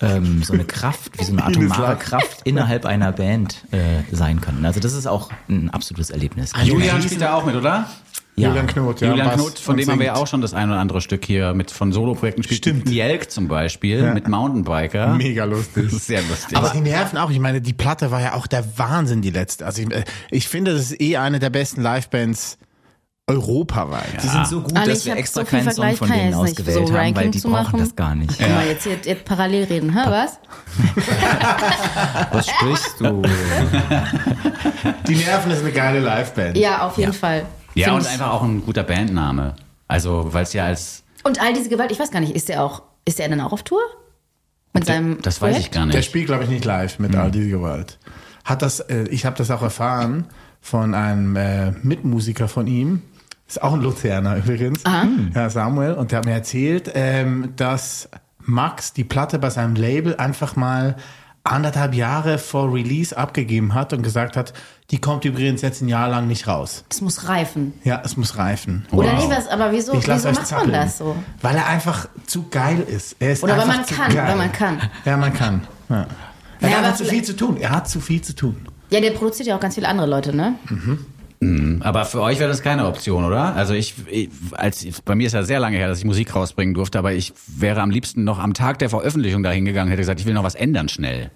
[0.00, 4.64] ähm, so eine Kraft, wie so eine atomare Kraft innerhalb einer Band äh, sein können.
[4.64, 6.52] Also das ist auch ein absolutes Erlebnis.
[6.64, 7.88] Julian spielt da auch mit, oder?
[8.36, 8.48] Ja.
[8.48, 9.08] Julian Knot, ja.
[9.08, 10.22] Julian Bass Knot, von dem haben wir ja singt.
[10.22, 12.58] auch schon das ein oder andere Stück hier mit von Soloprojekten gespielt.
[12.58, 12.90] Stimmt.
[12.90, 15.14] Jelk zum Beispiel mit Mountainbiker.
[15.14, 15.84] Mega lustig.
[15.84, 16.56] Das ist sehr lustig.
[16.56, 17.30] Aber die Nerven auch.
[17.30, 19.64] Ich meine, die Platte war ja auch der Wahnsinn, die letzte.
[19.64, 22.58] Also ich, äh, ich finde, das ist eh eine der besten Livebands
[23.28, 24.22] europaweit.
[24.22, 26.18] Die sind so gut, Ali, dass ich wir extra so keinen Song Vergleich, von kann
[26.18, 27.80] denen ausgewählt so haben, weil die zu brauchen machen.
[27.80, 28.38] das gar nicht.
[28.38, 30.38] Guck mal, jetzt, jetzt, jetzt parallel reden, ha, was?
[32.30, 33.22] Was sprichst du?
[35.08, 36.56] Die Nerven ist eine geile Liveband.
[36.56, 37.46] Ja, auf jeden Fall.
[37.80, 38.08] Ja, und ich.
[38.08, 39.54] einfach auch ein guter Bandname.
[39.88, 42.62] Also, weil es ja als Und all diese Gewalt, ich weiß gar nicht, ist der
[42.62, 43.80] auch, ist der dann auch auf Tour?
[44.72, 45.74] Mit seinem das weiß ich Projekt?
[45.74, 46.06] gar Der nicht.
[46.06, 47.98] spielt, glaube ich, nicht live mit all dieser Gewalt.
[48.44, 50.26] Hat das, äh, ich habe das auch erfahren
[50.60, 53.02] von einem äh, Mitmusiker von ihm.
[53.48, 54.82] Ist auch ein Luzerner übrigens.
[55.34, 55.92] Ja, Samuel.
[55.94, 58.08] Und der hat mir erzählt, ähm, dass
[58.40, 60.96] Max die Platte bei seinem Label einfach mal
[61.50, 64.52] anderthalb Jahre vor Release abgegeben hat und gesagt hat,
[64.90, 66.84] die kommt übrigens jetzt ein Jahr lang nicht raus.
[66.88, 67.72] Das muss reifen.
[67.84, 68.86] Ja, es muss reifen.
[68.92, 70.70] Oder nee, was, aber wieso, wieso macht zappeln.
[70.70, 71.16] man das so?
[71.42, 73.14] Weil er einfach zu geil ist.
[73.14, 74.28] Ist Oder weil man kann, geil.
[74.28, 74.80] weil man kann.
[75.04, 75.66] Ja, man kann.
[75.88, 76.06] Ja.
[76.60, 77.56] Er Ja, hat zu viel zu tun.
[77.58, 78.56] Er hat zu viel zu tun.
[78.90, 80.54] Ja, der produziert ja auch ganz viele andere Leute, ne?
[81.80, 83.54] Aber für euch wäre das keine Option, oder?
[83.54, 86.74] Also ich, ich als bei mir ist ja sehr lange her, dass ich Musik rausbringen
[86.74, 90.20] durfte, aber ich wäre am liebsten noch am Tag der Veröffentlichung dahin gegangen, hätte gesagt,
[90.20, 91.30] ich will noch was ändern schnell.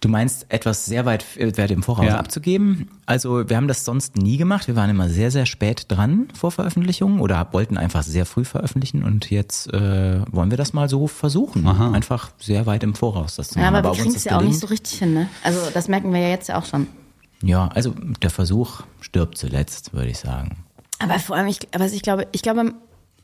[0.00, 1.24] Du meinst, etwas sehr weit,
[1.58, 2.18] weit im Voraus Ja.
[2.18, 2.88] abzugeben?
[3.04, 4.68] Also wir haben das sonst nie gemacht.
[4.68, 9.02] Wir waren immer sehr, sehr spät dran vor Veröffentlichung oder wollten einfach sehr früh veröffentlichen
[9.02, 11.66] und jetzt äh, wollen wir das mal so versuchen.
[11.66, 13.74] Einfach sehr weit im Voraus das zu Ja, machen.
[13.74, 15.28] aber ob wir kriegen es ja auch nicht so richtig hin, ne?
[15.42, 16.86] Also das merken wir ja jetzt ja auch schon.
[17.42, 20.64] Ja, also der Versuch stirbt zuletzt, würde ich sagen.
[20.98, 22.74] Aber vor allem, ich, aber ich glaube, ich glaube,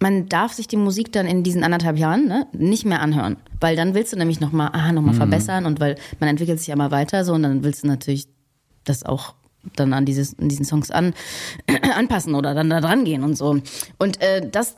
[0.01, 3.37] man darf sich die Musik dann in diesen anderthalb Jahren ne, nicht mehr anhören.
[3.61, 6.75] Weil dann willst du nämlich nochmal, ah, nochmal verbessern und weil man entwickelt sich ja
[6.75, 8.27] immer weiter so und dann willst du natürlich
[8.85, 9.35] das auch
[9.77, 11.15] dann an dieses, an diesen Songs an,
[11.97, 13.59] anpassen oder dann da dran gehen und so.
[13.99, 14.77] Und äh, das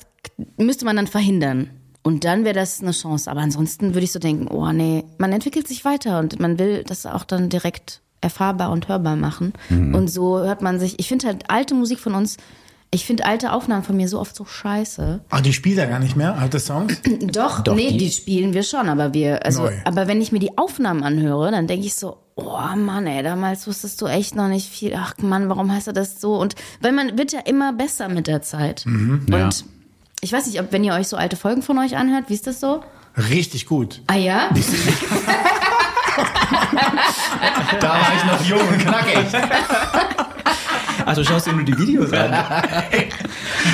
[0.56, 1.70] müsste man dann verhindern.
[2.02, 3.28] Und dann wäre das eine Chance.
[3.28, 6.84] Aber ansonsten würde ich so denken, oh nee, man entwickelt sich weiter und man will
[6.84, 9.52] das auch dann direkt erfahrbar und hörbar machen.
[9.70, 12.36] Und so hört man sich, ich finde halt alte Musik von uns,
[12.90, 15.20] ich finde alte Aufnahmen von mir so oft so scheiße.
[15.28, 16.96] Ah, die spielt er gar nicht mehr, alte Songs?
[17.20, 19.72] Doch, Doch, nee, die- die, spielen wir schon, aber wir, also, Neu.
[19.84, 23.66] aber wenn ich mir die Aufnahmen anhöre, dann denke ich so, oh Mann, ey, damals
[23.66, 24.94] wusstest du echt noch nicht viel.
[24.96, 26.36] Ach Mann, warum heißt du das so?
[26.38, 28.86] Und weil man wird ja immer besser mit der Zeit.
[28.86, 29.48] Und Ja.
[30.20, 32.46] ich weiß nicht, ob wenn ihr euch so alte Folgen von euch anhört, wie ist
[32.46, 32.82] das so?
[33.16, 34.02] Richtig gut.
[34.06, 34.48] Ah ja?
[37.80, 39.26] Da war ich noch jung und knackig.
[41.04, 42.32] Ach, du schaust dir nur die Videos an.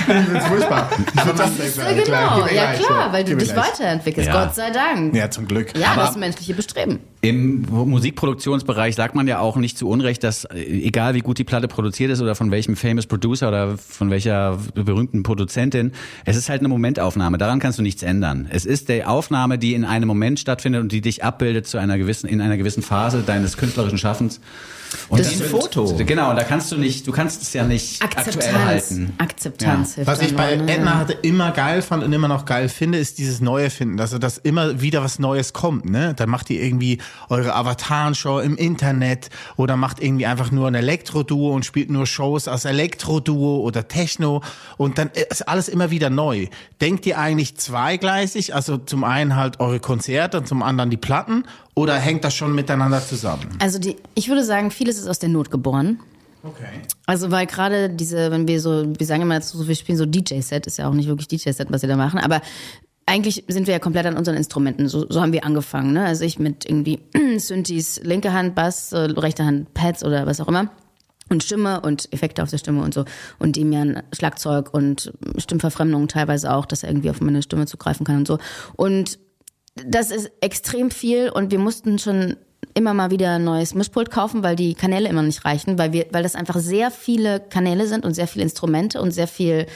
[0.09, 0.91] Ich find's furchtbar.
[1.15, 4.45] Ich find's Ja, genau, ja klar, weil du dich weiterentwickelst, Ja.
[4.45, 5.15] Gott sei Dank.
[5.15, 5.77] Ja, zum Glück.
[5.79, 7.01] Ja, das menschliche Bestreben.
[7.21, 11.45] Im Musikproduktionsbereich sagt man ja auch nicht zu Unrecht, dass äh, egal wie gut die
[11.45, 15.93] Platte produziert ist oder von welchem famous Producer oder von welcher berühmten Produzentin,
[16.25, 17.39] es ist halt eine Momentaufnahme.
[17.39, 18.49] Daran kannst du nichts ändern.
[18.51, 21.97] Es ist die Aufnahme, die in einem Moment stattfindet und die dich abbildet zu einer
[21.99, 24.41] gewissen, in einer gewissen Phase deines künstlerischen Schaffens.
[25.09, 25.95] Und Das ist ein Foto.
[26.05, 28.65] Genau, und da kannst du nicht, du kannst es ja nicht aktuell Akzeptanz.
[28.91, 29.13] halten.
[29.85, 30.73] Hilft Was ich bei ne?
[30.73, 34.19] Edna hatte immer geil fand und immer noch geil finde, ist dieses Neue finden, dass,
[34.19, 35.89] dass immer wieder was Neues kommt.
[35.89, 36.15] Ne?
[36.15, 41.53] Dann macht ihr irgendwie eure Avataren-Show im Internet oder macht irgendwie einfach nur ein Elektro-Duo
[41.53, 44.43] und spielt nur Shows als Elektro-Duo oder Techno
[44.77, 46.47] und dann ist alles immer wieder neu.
[46.81, 51.45] Denkt ihr eigentlich zweigleisig, also zum einen halt eure Konzerte und zum anderen die Platten
[51.75, 53.47] oder hängt das schon miteinander zusammen?
[53.59, 56.01] Also die, ich würde sagen, vieles ist aus der Not geboren.
[56.45, 56.83] Okay.
[57.07, 60.67] Also weil gerade diese, wenn wir so, wir sagen immer dazu, wir spielen so DJ-Set,
[60.67, 62.41] ist ja auch nicht wirklich DJ-Set, was wir da machen, aber
[63.07, 64.89] eigentlich sind wir ja komplett an unseren Instrumenten.
[64.89, 65.93] So, so haben wir angefangen.
[65.93, 66.05] Ne?
[66.05, 67.01] Also ich mit irgendwie
[67.39, 70.71] Synthes, linke Hand Bass, rechte Hand Pads oder was auch immer.
[71.29, 73.05] Und Stimme und Effekte auf der Stimme und so.
[73.39, 78.19] Und Demian Schlagzeug und Stimmverfremdung teilweise auch, dass er irgendwie auf meine Stimme zugreifen kann
[78.19, 78.39] und so.
[78.77, 79.19] Und
[79.75, 82.37] das ist extrem viel und wir mussten schon
[82.75, 86.07] immer mal wieder ein neues Mischpult kaufen, weil die Kanäle immer nicht reichen, weil wir,
[86.11, 89.67] weil das einfach sehr viele Kanäle sind und sehr viele Instrumente und sehr viel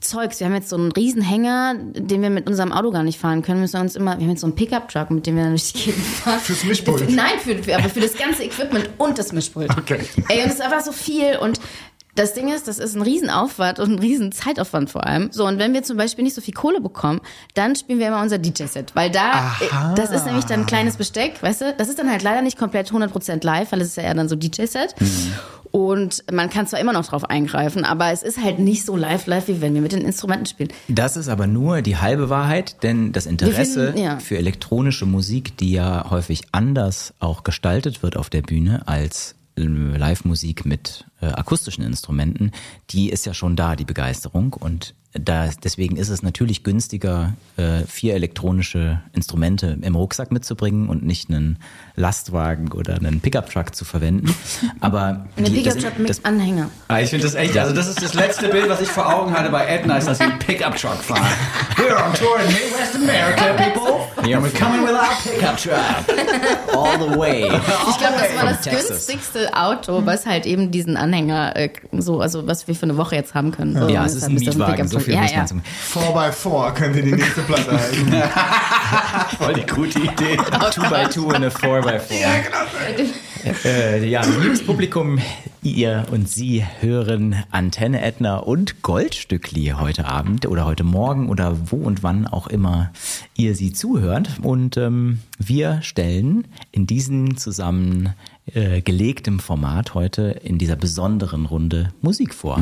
[0.00, 0.40] Zeugs.
[0.40, 3.42] Wir haben jetzt so einen riesen Hänger, den wir mit unserem Auto gar nicht fahren
[3.42, 3.58] können.
[3.58, 5.72] Wir müssen uns immer, wir haben jetzt so einen Pickup-Truck, mit dem wir dann durch
[5.72, 6.40] die Gegend fahren.
[6.40, 7.10] Fürs Mischpult?
[7.10, 9.70] Nein, für, für, aber für das ganze Equipment und das Mischpult.
[9.70, 10.00] Okay.
[10.28, 11.58] Ey, und es ist einfach so viel und
[12.14, 15.30] das Ding ist, das ist ein Riesenaufwand und ein riesen Zeitaufwand vor allem.
[15.32, 17.20] So, und wenn wir zum Beispiel nicht so viel Kohle bekommen,
[17.54, 18.94] dann spielen wir immer unser DJ-Set.
[18.94, 21.74] Weil da, äh, das ist nämlich dann ein kleines Besteck, weißt du?
[21.76, 24.28] Das ist dann halt leider nicht komplett 100% live, weil es ist ja eher dann
[24.28, 24.94] so DJ-Set.
[25.70, 29.48] Und man kann zwar immer noch drauf eingreifen, aber es ist halt nicht so live-live,
[29.48, 30.68] wie wenn wir mit den Instrumenten spielen.
[30.86, 34.18] Das ist aber nur die halbe Wahrheit, denn das Interesse finden- ja.
[34.20, 40.64] für elektronische Musik, die ja häufig anders auch gestaltet wird auf der Bühne als Live-Musik
[40.64, 42.52] mit äh, akustischen Instrumenten,
[42.90, 44.52] die ist ja schon da, die Begeisterung.
[44.52, 51.04] Und da, deswegen ist es natürlich günstiger, äh, vier elektronische Instrumente im Rucksack mitzubringen und
[51.04, 51.58] nicht einen
[51.94, 54.34] Lastwagen oder einen Pickup-Truck zu verwenden.
[54.80, 56.70] Aber Eine das- Pickup-Truck das- mit Anhänger.
[56.88, 59.32] Ah, ich finde das echt, also das ist das letzte Bild, was ich vor Augen
[59.32, 61.22] hatte bei Edna, ist, dass sie einen Pickup-Truck fahren.
[61.76, 63.94] We're on tour in Midwest America, people.
[64.34, 66.74] And we're coming with our Pickup-Truck.
[66.74, 67.42] all the way.
[67.44, 68.88] Ich glaube, das war das Texas.
[68.88, 73.14] günstigste Auto, was halt eben diesen Anhänger äh, so, also was wir für eine Woche
[73.16, 73.78] jetzt haben können.
[73.78, 75.03] So, Ja, es ist ein das Mietwagen, so Pickup-Truck.
[75.04, 75.38] Viel ja, muss ja.
[75.38, 75.62] man zum
[75.92, 78.12] 4x4 könnte die nächste Platte heißen.
[79.38, 80.36] Voll die gute Idee.
[80.38, 82.20] 2x2 und eine 4x4.
[82.20, 83.54] Ja, genau.
[83.64, 85.18] Äh, ja, liebes Publikum,
[85.62, 91.76] ihr und Sie hören Antenne Edna und Goldstückli heute Abend oder heute Morgen oder wo
[91.76, 92.90] und wann auch immer
[93.36, 94.30] ihr sie zuhört.
[94.40, 98.14] Und ähm, wir stellen in diesem zusammen
[98.46, 102.58] äh, gelegtem Format heute in dieser besonderen Runde Musik vor.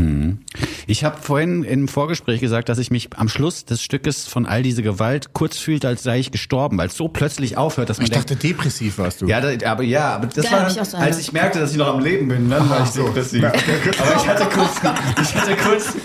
[0.87, 4.63] Ich habe vorhin im Vorgespräch gesagt, dass ich mich am Schluss des Stückes von all
[4.63, 8.05] diese Gewalt kurz fühlte, als sei ich gestorben, weil es so plötzlich aufhört, dass man
[8.05, 9.27] Ich denkt, dachte, depressiv warst du.
[9.27, 11.73] Ja, da, aber ja, aber das Ja, war ich auch so als ich merkte, dass
[11.73, 13.45] ich noch am Leben bin, dann war ich so depressiv.
[13.45, 14.81] Aber ich hatte kurz,
[15.21, 15.97] ich hatte kurz,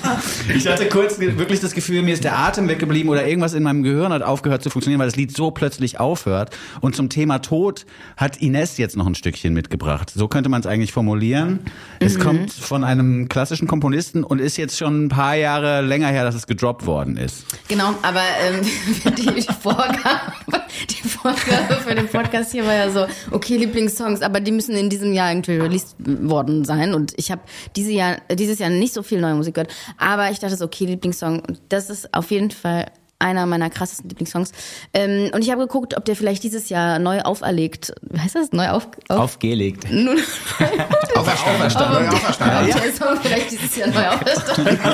[0.53, 3.83] ich hatte kurz wirklich das Gefühl, mir ist der Atem weggeblieben oder irgendwas in meinem
[3.83, 6.55] Gehirn hat aufgehört zu funktionieren, weil das Lied so plötzlich aufhört.
[6.81, 7.85] Und zum Thema Tod
[8.15, 10.11] hat Ines jetzt noch ein Stückchen mitgebracht.
[10.13, 11.59] So könnte man es eigentlich formulieren.
[11.99, 16.23] Es kommt von einem klassischen Komponisten und ist jetzt schon ein paar Jahre länger her,
[16.23, 17.45] dass es gedroppt worden ist.
[17.67, 18.61] Genau, aber ähm,
[19.17, 24.51] die, Vorgabe, die Vorgabe für den Podcast hier war ja so, okay, Lieblingssongs, aber die
[24.51, 26.93] müssen in diesem Jahr irgendwie released worden sein.
[26.93, 27.41] Und ich habe
[27.75, 30.85] diese Jahr, dieses Jahr nicht so viel neue Musik gehört, aber ich dachte so, okay,
[30.85, 32.87] Lieblingssong, das ist auf jeden Fall
[33.19, 34.51] einer meiner krassesten Lieblingssongs.
[34.93, 38.51] Ähm, und ich habe geguckt, ob der vielleicht dieses Jahr neu auferlegt, wie heißt das?
[38.51, 39.85] Neu auf, auf, Aufgelegt.
[41.15, 42.03] Auferstanden.
[42.03, 42.73] Neu auferstanden.
[42.73, 44.79] ob der Song vielleicht dieses Jahr neu auferstanden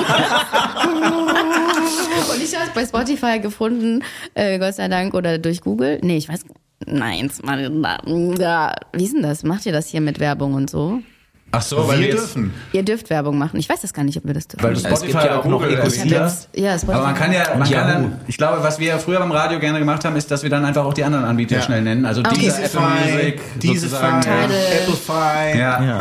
[2.32, 4.02] Und ich habe es bei Spotify gefunden,
[4.34, 5.98] äh, Gott sei Dank, oder durch Google.
[6.02, 6.44] Nee, ich weiß,
[6.86, 7.30] nein,
[8.92, 9.42] wie ist denn das?
[9.42, 11.00] Macht ihr das hier mit Werbung und so?
[11.56, 12.52] Ach so, weil Wir dürfen.
[12.72, 13.58] Ihr dürft Werbung machen.
[13.58, 14.62] Ich weiß das gar nicht, ob wir das dürfen.
[14.64, 16.92] weil du Es gibt Spotify ja auch noch jetzt, ja, Spotify.
[16.92, 19.78] Aber man kann ja, man kann dann, ich glaube, was wir früher beim Radio gerne
[19.78, 21.62] gemacht haben, ist, dass wir dann einfach auch die anderen Anbieter Ja.
[21.62, 22.04] schnell nennen.
[22.04, 22.36] Also Okay.
[22.40, 23.96] diese Apple Music, Diese.
[23.96, 25.58] Applefy.
[25.58, 26.00] Ja.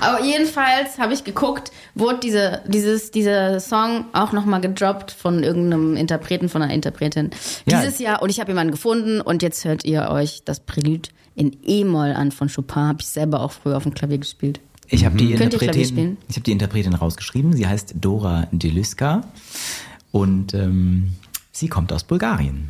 [0.00, 5.96] Aber jedenfalls habe ich geguckt, wurde diese, dieses, dieser Song auch nochmal gedroppt von irgendeinem
[5.96, 7.30] Interpreten, von einer Interpretin.
[7.66, 7.80] Ja.
[7.80, 8.22] Dieses Jahr.
[8.22, 12.32] Und ich habe jemanden gefunden und jetzt hört ihr euch das Prälude in E-Moll an
[12.32, 12.82] von Chopin.
[12.82, 14.60] Habe ich selber auch früher auf dem Klavier gespielt.
[14.88, 17.54] Ich habe die, Klavier Interpretin, ich hab die Interpretin rausgeschrieben.
[17.54, 19.22] Sie heißt Dora Deliska
[20.12, 21.12] und ähm,
[21.52, 22.68] sie kommt aus Bulgarien.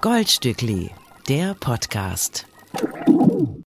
[0.00, 0.90] Goldstückli,
[1.28, 2.46] der Podcast.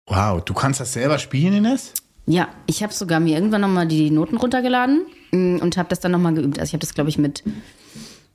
[0.07, 1.95] Wow, du kannst das selber spielen, Ines?
[2.27, 6.13] Ja, ich habe sogar mir irgendwann nochmal die Noten runtergeladen mm, und habe das dann
[6.13, 6.59] nochmal geübt.
[6.59, 7.45] Also ich habe das, glaube ich, mit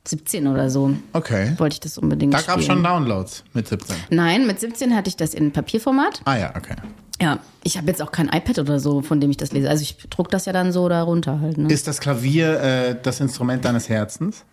[0.07, 0.95] 17 oder so.
[1.13, 1.53] Okay.
[1.57, 3.95] Wollte ich das unbedingt Da gab es schon Downloads mit 17.
[4.09, 6.21] Nein, mit 17 hatte ich das in Papierformat.
[6.25, 6.75] Ah ja, okay.
[7.21, 9.69] Ja, ich habe jetzt auch kein iPad oder so, von dem ich das lese.
[9.69, 11.59] Also ich druck das ja dann so da runter halt.
[11.59, 11.71] Ne?
[11.71, 14.43] Ist das Klavier äh, das Instrument deines Herzens?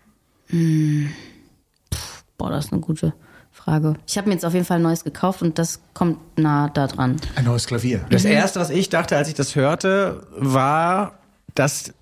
[2.36, 3.14] Boah, das ist eine gute
[3.50, 3.94] Frage.
[4.06, 6.86] Ich habe mir jetzt auf jeden Fall ein neues gekauft und das kommt nah da
[6.88, 7.16] dran.
[7.36, 8.04] Ein neues Klavier.
[8.10, 11.18] Das erste, was ich dachte, als ich das hörte, war,
[11.54, 11.94] dass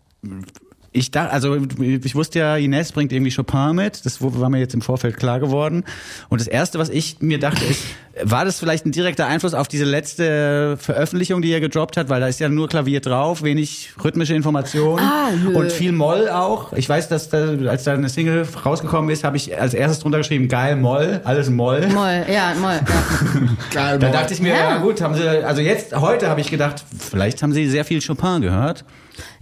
[0.97, 4.05] ich dachte, also ich wusste ja, Ines bringt irgendwie Chopin mit.
[4.07, 5.85] Das war mir jetzt im Vorfeld klar geworden.
[6.29, 7.83] Und das erste, was ich mir dachte, ist,
[8.23, 12.21] war das vielleicht ein direkter Einfluss auf diese letzte Veröffentlichung, die er gedroppt hat, weil
[12.21, 16.73] da ist ja nur Klavier drauf, wenig rhythmische Informationen Ah, und viel Moll auch.
[16.73, 20.19] Ich weiß, dass da, als da eine Single rausgekommen ist, habe ich als erstes drunter
[20.19, 21.87] geschrieben, geil Moll, alles Moll.
[21.89, 22.81] Moll, ja, Moll.
[22.81, 23.43] Ja.
[23.75, 24.13] Geil, Da Mann.
[24.17, 24.79] dachte ich mir, ja.
[24.79, 28.41] gut, haben sie, also jetzt, heute habe ich gedacht, vielleicht haben sie sehr viel Chopin
[28.41, 28.85] gehört.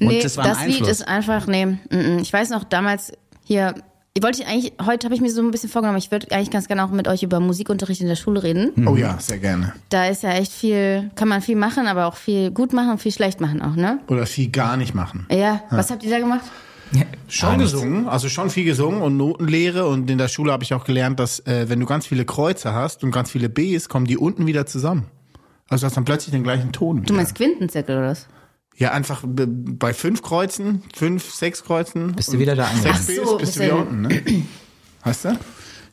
[0.01, 1.79] Und Nee, das das, war Lied ist einfach, nee,
[2.21, 3.13] ich weiß noch, damals
[3.45, 3.75] hier,
[4.15, 6.69] ich wollte eigentlich, heute habe ich mir so ein bisschen vorgenommen, ich würde eigentlich ganz
[6.69, 8.87] gerne auch mit euch über Musikunterricht in der Schule reden.
[8.87, 9.73] Oh ja, sehr gerne.
[9.89, 12.99] Da ist ja echt viel, kann man viel machen, aber auch viel gut machen und
[12.99, 13.99] viel schlecht machen auch, ne?
[14.09, 15.27] Oder viel gar nicht machen.
[15.31, 16.45] Ja, was habt ihr da gemacht?
[17.29, 19.87] Schon gesungen, also schon viel gesungen und Notenlehre.
[19.87, 22.73] Und in der Schule habe ich auch gelernt, dass äh, wenn du ganz viele Kreuze
[22.73, 25.07] hast und ganz viele Bs, kommen die unten wieder zusammen.
[25.69, 27.03] Also du hast dann plötzlich den gleichen Ton.
[27.05, 28.29] Du meinst Quintenzirkel oder was?
[28.77, 32.13] Ja, einfach bei fünf Kreuzen, fünf, sechs Kreuzen.
[32.15, 33.03] Bist du wieder da angelangt?
[33.03, 34.45] Sechs so, Bs bist du wieder unten, ne?
[35.05, 35.39] Weißt du?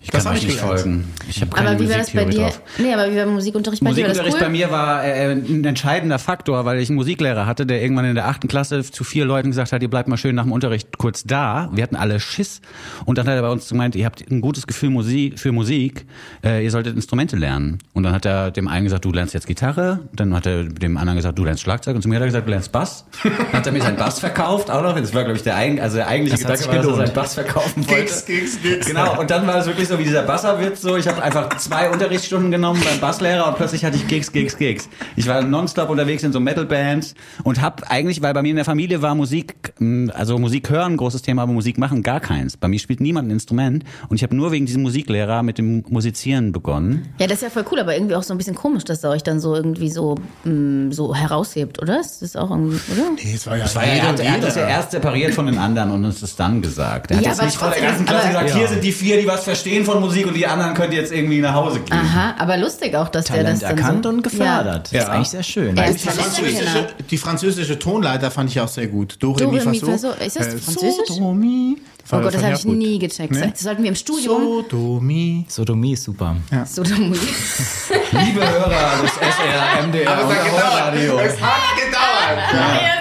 [0.03, 0.79] Ich kann hab euch ich nicht gelernt.
[0.81, 1.13] folgen.
[1.29, 2.41] Ich habe keine Aber wie war das bei dir?
[2.41, 2.61] drauf.
[2.79, 3.97] Nee, aber wie war Musikunterricht bei dir?
[4.01, 4.51] War Musikunterricht das bei cool?
[4.51, 8.27] mir war äh, ein entscheidender Faktor, weil ich einen Musiklehrer hatte, der irgendwann in der
[8.27, 11.23] achten Klasse zu vier Leuten gesagt hat, ihr bleibt mal schön nach dem Unterricht kurz
[11.23, 11.69] da.
[11.71, 12.61] Wir hatten alle Schiss.
[13.05, 16.05] Und dann hat er bei uns gemeint, ihr habt ein gutes Gefühl Musik, für Musik,
[16.43, 17.77] äh, ihr solltet Instrumente lernen.
[17.93, 19.99] Und dann hat er dem einen gesagt, du lernst jetzt Gitarre.
[20.13, 21.95] Dann hat er dem anderen gesagt, du lernst Schlagzeug.
[21.95, 23.05] Und zu mir hat er gesagt, du lernst Bass.
[23.23, 24.95] Dann hat er mir seinen Bass verkauft auch noch.
[24.99, 27.33] Das war, glaube ich, der, also der eigentliche Das Gedanke, war, dass er seinen Bass
[27.35, 28.01] verkaufen wollte.
[28.01, 28.87] Gigs, Gigs, Gigs.
[28.87, 30.95] Genau, und dann war es wirklich so wie dieser Basserwitz so.
[30.95, 34.87] Ich habe einfach zwei Unterrichtsstunden genommen beim Basslehrer und plötzlich hatte ich Gigs, Gigs, Gigs.
[35.17, 38.63] Ich war nonstop unterwegs in so Metal-Bands und habe eigentlich, weil bei mir in der
[38.65, 42.55] Familie war Musik, mh, also Musik hören ein großes Thema, aber Musik machen gar keins.
[42.55, 45.83] Bei mir spielt niemand ein Instrument und ich habe nur wegen diesem Musiklehrer mit dem
[45.89, 47.09] Musizieren begonnen.
[47.19, 49.09] Ja, das ist ja voll cool, aber irgendwie auch so ein bisschen komisch, dass er
[49.09, 51.97] euch dann so irgendwie so, mh, so heraushebt, oder?
[51.97, 53.11] Das ist auch irgendwie, oder?
[53.21, 54.73] Nee, es war ja, Das war ja, er, jeder hat, er hat das ja jeder.
[54.73, 57.11] erst separiert von den anderen und uns das dann gesagt.
[57.11, 59.19] Er hat Ja, jetzt aber nicht vor der ganzen Klasse gesagt, hier sind die vier,
[59.19, 61.97] die was verstehen von Musik und die anderen könnt ihr jetzt irgendwie nach Hause gehen.
[61.97, 64.85] Aha, aber lustig auch, dass der das Talent dann erkannt so, und gefördert.
[64.87, 64.99] Das Ja.
[65.03, 65.77] ist eigentlich sehr schön.
[65.77, 69.17] Ist Die französische, die französische Tonleiter fand ich auch sehr gut.
[69.19, 69.85] Do, re, mi, fa, so.
[69.87, 70.09] fa, so.
[70.11, 71.07] Ist das Äh, französisch?
[71.07, 71.77] So, do, mi.
[72.13, 72.75] Oh Gott, das habe ich gut.
[72.77, 73.31] nie gecheckt.
[73.31, 73.51] Nee?
[73.51, 74.41] Das sollten wir im Studium.
[74.43, 75.45] So, do, mi.
[75.47, 76.35] Sodomie ist super.
[76.65, 81.19] So, so Liebe Hörer des SR, MDR und Radio.
[81.19, 81.31] hat
[81.77, 82.47] gedauert.
[82.51, 83.00] Und die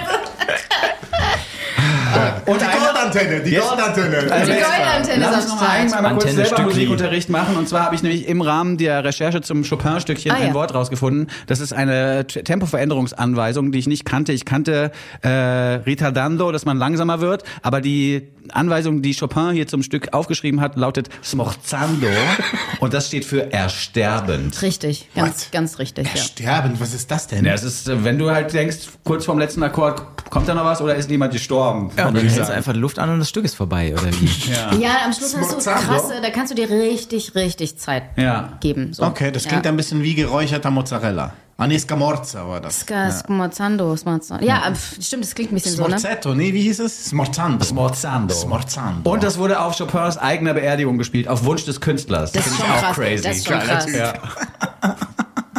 [3.11, 4.31] Goldantenne, die Goldantenne.
[4.31, 6.63] Also Die Goldantenne ist am noch mal einmal kurz selber Stückli.
[6.65, 7.55] Musikunterricht machen.
[7.57, 10.53] Und zwar habe ich nämlich im Rahmen der Recherche zum Chopin-Stückchen Ah, ein ja.
[10.53, 11.27] Wort rausgefunden.
[11.47, 14.31] Das ist eine Tempoveränderungsanweisung, die ich nicht kannte.
[14.33, 17.43] Ich kannte äh, Ritardando, dass man langsamer wird.
[17.61, 22.07] Aber die Anweisung, die Chopin hier zum Stück aufgeschrieben hat, lautet Smorzando.
[22.79, 24.61] und das steht für ersterbend.
[24.61, 25.51] Richtig, ganz, What?
[25.51, 26.21] ganz richtig, ja.
[26.21, 27.45] Sterben, was ist das denn?
[27.45, 30.81] Ja, es ist, wenn du halt denkst, kurz vorm letzten Akkord, kommt da noch was
[30.81, 31.91] oder ist jemand gestorben?
[31.97, 32.51] Ja, dann ich sagen.
[32.51, 34.29] einfach Luft an und das Stück ist vorbei, oder wie?
[34.81, 38.57] Ja, am Schluss hast du krasse, da kannst du dir richtig, richtig Zeit Ja.
[38.61, 38.93] geben.
[38.93, 39.03] So.
[39.03, 39.71] Okay, das klingt ja.
[39.71, 41.33] ein bisschen wie geräucherter Mozzarella.
[41.57, 42.79] Ah, nee, Scamorza war das.
[42.79, 44.43] Ska, Smorzando, Smorzando.
[44.43, 45.99] Ja, pf, stimmt, das klingt ein bisschen so, ne?
[45.99, 47.05] Smorzetto, nee, wie hieß es?
[47.05, 47.63] Smorzando.
[47.63, 48.33] Smorzando.
[48.33, 49.11] Smorzando.
[49.11, 52.31] Und das wurde auf Chopins eigener Beerdigung gespielt, auf Wunsch des Künstlers.
[52.31, 52.95] Das ist Finde schon ich auch krass.
[52.95, 53.23] crazy.
[53.23, 53.85] Das ist schon krass.
[53.93, 54.13] Ja.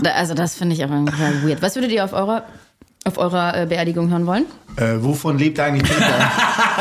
[0.02, 1.62] Da- Also das finde ich auch weird.
[1.62, 2.42] Was würdet ihr auf eurer,
[3.04, 4.46] auf eurer äh, Beerdigung hören wollen?
[4.76, 6.06] Äh, wovon lebt eigentlich Peter?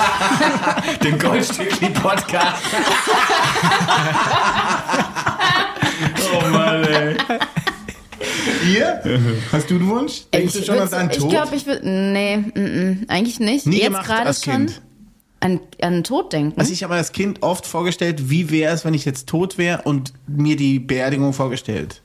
[1.04, 2.62] Den Goldstückli-Podcast.
[6.34, 7.16] oh Mann, ey.
[8.74, 9.02] Ihr?
[9.52, 10.24] Hast du einen Wunsch?
[10.34, 11.30] Denkst du schon an deinen Ich Tod?
[11.30, 11.88] glaube, ich würde.
[11.90, 13.66] Nee, mm, mm, eigentlich nicht.
[13.66, 14.82] Nie Jetzt gemacht gerade als schon Kind.
[15.40, 16.60] an, an Tod denken.
[16.60, 19.58] Also ich habe mir als Kind oft vorgestellt, wie wäre es, wenn ich jetzt tot
[19.58, 22.02] wäre und mir die Beerdigung vorgestellt.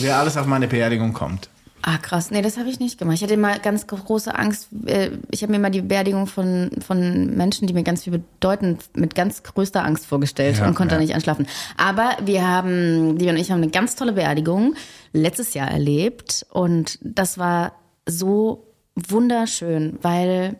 [0.00, 1.48] Wer alles auf meine Beerdigung kommt.
[1.88, 2.32] Ah, krass.
[2.32, 3.14] Nee, das habe ich nicht gemacht.
[3.14, 4.70] Ich hatte immer ganz große Angst.
[4.86, 8.78] äh, Ich habe mir mal die Beerdigung von, von Menschen, die mir ganz viel bedeuten,
[8.94, 10.98] mit ganz größter Angst vorgestellt Ja, und konnte ja.
[10.98, 11.46] da nicht anschlafen.
[11.76, 14.74] Aber wir haben, die und ich haben eine ganz tolle Beerdigung
[15.12, 17.72] letztes Jahr erlebt und das war
[18.04, 20.56] so wunderschön, weil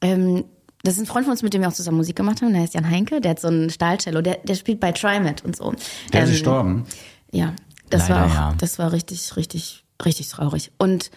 [0.00, 0.44] ähm,
[0.82, 2.52] das ist ein Freund von uns, mit dem wir auch zusammen Musik gemacht haben.
[2.52, 3.20] Der heißt Jan Heinke.
[3.20, 4.20] Der hat so ein Stahlcello.
[4.20, 5.74] Der, der spielt bei Trimet und so.
[6.12, 6.84] Der ist Ähm, gestorben.
[7.32, 7.54] ja,
[7.90, 8.54] das Leider, war auch, ja.
[8.58, 10.72] das war richtig, richtig, richtig traurig.
[10.78, 11.10] Und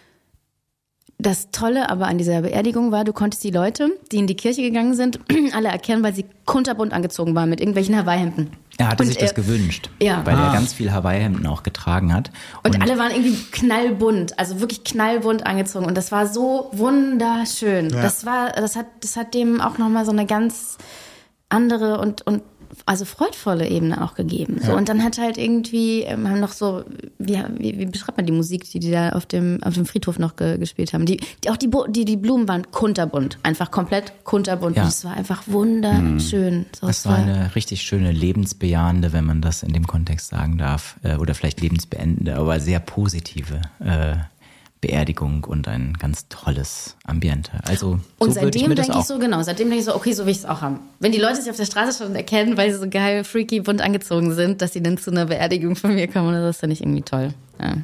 [1.21, 4.61] das Tolle aber an dieser Beerdigung war, du konntest die Leute, die in die Kirche
[4.61, 5.19] gegangen sind,
[5.53, 8.51] alle erkennen, weil sie kunterbunt angezogen waren mit irgendwelchen Hawaii-Hemden.
[8.77, 10.25] Er hatte Und, sich das äh, gewünscht, ja.
[10.25, 10.47] weil Ah.
[10.47, 12.31] er ganz viel Hawaii-Hemden auch getragen hat.
[12.63, 15.85] Und, alle waren irgendwie knallbunt, also wirklich knallbunt angezogen.
[15.85, 17.89] Und das war so wunderschön.
[17.89, 20.77] Das war, das hat, das hat dem auch nochmal so eine ganz
[21.49, 22.43] andere und, und
[22.85, 24.59] also freudvolle Ebene auch gegeben.
[24.61, 26.83] So, und dann hat halt irgendwie, ähm, haben noch so,
[27.17, 30.19] wie, wie, wie beschreibt man die Musik, die die da auf dem, auf dem Friedhof
[30.19, 31.05] noch ge, gespielt haben?
[31.05, 34.75] Die, die, auch die, die, die Blumen waren kunterbunt, einfach komplett kunterbunt.
[34.75, 34.83] Ja.
[34.83, 36.65] Und es war einfach wunderschön.
[36.79, 40.57] So, Das es war eine richtig schöne lebensbejahende, wenn man das in dem Kontext sagen
[40.57, 44.15] darf, äh, oder vielleicht lebensbeendende, aber sehr positive äh,
[44.81, 47.51] Beerdigung und ein ganz tolles Ambiente.
[47.63, 49.01] Also Und so ich seitdem das denke auch.
[49.01, 50.79] ich so, genau, seitdem denke ich so, okay, so will ich es auch haben.
[50.99, 53.81] Wenn die Leute sich auf der Straße schon erkennen, weil sie so geil, freaky, bunt
[53.81, 56.81] angezogen sind, dass sie dann zu einer Beerdigung von mir kommen, das ist dann nicht
[56.81, 57.33] irgendwie toll.
[57.59, 57.77] Ja.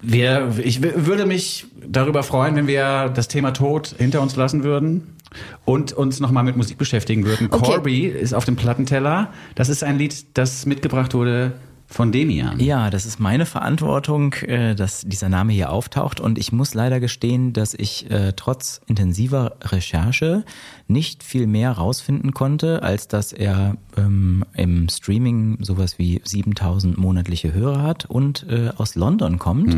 [0.00, 5.16] Wir, ich würde mich darüber freuen, wenn wir das Thema Tod hinter uns lassen würden
[5.64, 7.48] und uns nochmal mit Musik beschäftigen würden.
[7.50, 7.64] Okay.
[7.64, 9.32] Corby ist auf dem Plattenteller.
[9.54, 11.52] Das ist ein Lied, das mitgebracht wurde
[11.90, 12.60] von Demian.
[12.60, 16.20] Ja, das ist meine Verantwortung, äh, dass dieser Name hier auftaucht.
[16.20, 20.44] Und ich muss leider gestehen, dass ich äh, trotz intensiver Recherche
[20.86, 27.54] nicht viel mehr rausfinden konnte, als dass er ähm, im Streaming sowas wie 7000 monatliche
[27.54, 29.74] Hörer hat und äh, aus London kommt.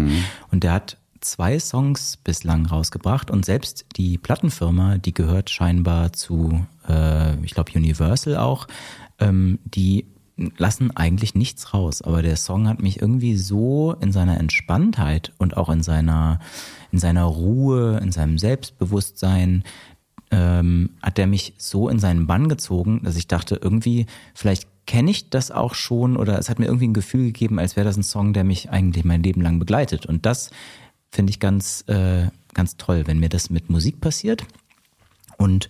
[0.51, 6.67] Und der hat zwei Songs bislang rausgebracht und selbst die Plattenfirma, die gehört scheinbar zu,
[6.89, 8.67] äh, ich glaube Universal auch,
[9.19, 10.07] ähm, die
[10.57, 12.03] lassen eigentlich nichts raus.
[12.03, 16.41] Aber der Song hat mich irgendwie so in seiner Entspanntheit und auch in seiner,
[16.93, 19.65] in seiner Ruhe, in seinem Selbstbewusstsein,
[20.31, 25.11] ähm, hat der mich so in seinen Bann gezogen, dass ich dachte, irgendwie, vielleicht kenne
[25.11, 27.97] ich das auch schon oder es hat mir irgendwie ein Gefühl gegeben, als wäre das
[27.97, 30.07] ein Song, der mich eigentlich mein Leben lang begleitet.
[30.07, 30.51] Und das
[31.11, 34.45] finde ich ganz, äh, ganz toll, wenn mir das mit Musik passiert.
[35.37, 35.69] Und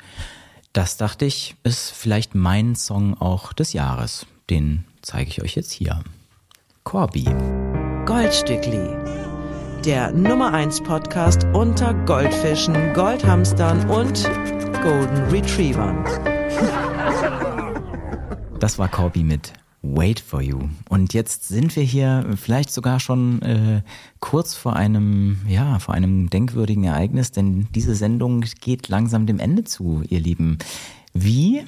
[0.72, 4.26] das dachte ich, ist vielleicht mein Song auch des Jahres.
[4.50, 6.02] Den zeige ich euch jetzt hier.
[6.82, 7.24] Corby.
[8.04, 8.80] Goldstückli.
[9.84, 14.24] Der Nummer 1 Podcast unter Goldfischen, Goldhamstern und
[14.82, 16.04] Golden Retrievern.
[18.58, 20.58] Das war Corby mit Wait for You.
[20.88, 23.82] Und jetzt sind wir hier vielleicht sogar schon äh,
[24.18, 29.62] kurz vor einem, ja, vor einem denkwürdigen Ereignis, denn diese Sendung geht langsam dem Ende
[29.62, 30.58] zu, ihr Lieben.
[31.14, 31.62] Wie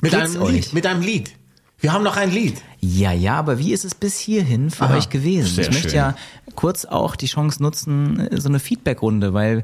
[0.00, 0.52] Mit geht's einem euch?
[0.52, 0.72] Lied.
[0.72, 1.34] Mit einem Lied.
[1.78, 2.62] Wir haben noch ein Lied.
[2.80, 5.60] Ja, ja, aber wie ist es bis hierhin für Aha, euch gewesen?
[5.60, 5.98] ich möchte schön.
[5.98, 6.14] ja
[6.54, 9.62] kurz auch die Chance nutzen, äh, so eine Feedbackrunde, weil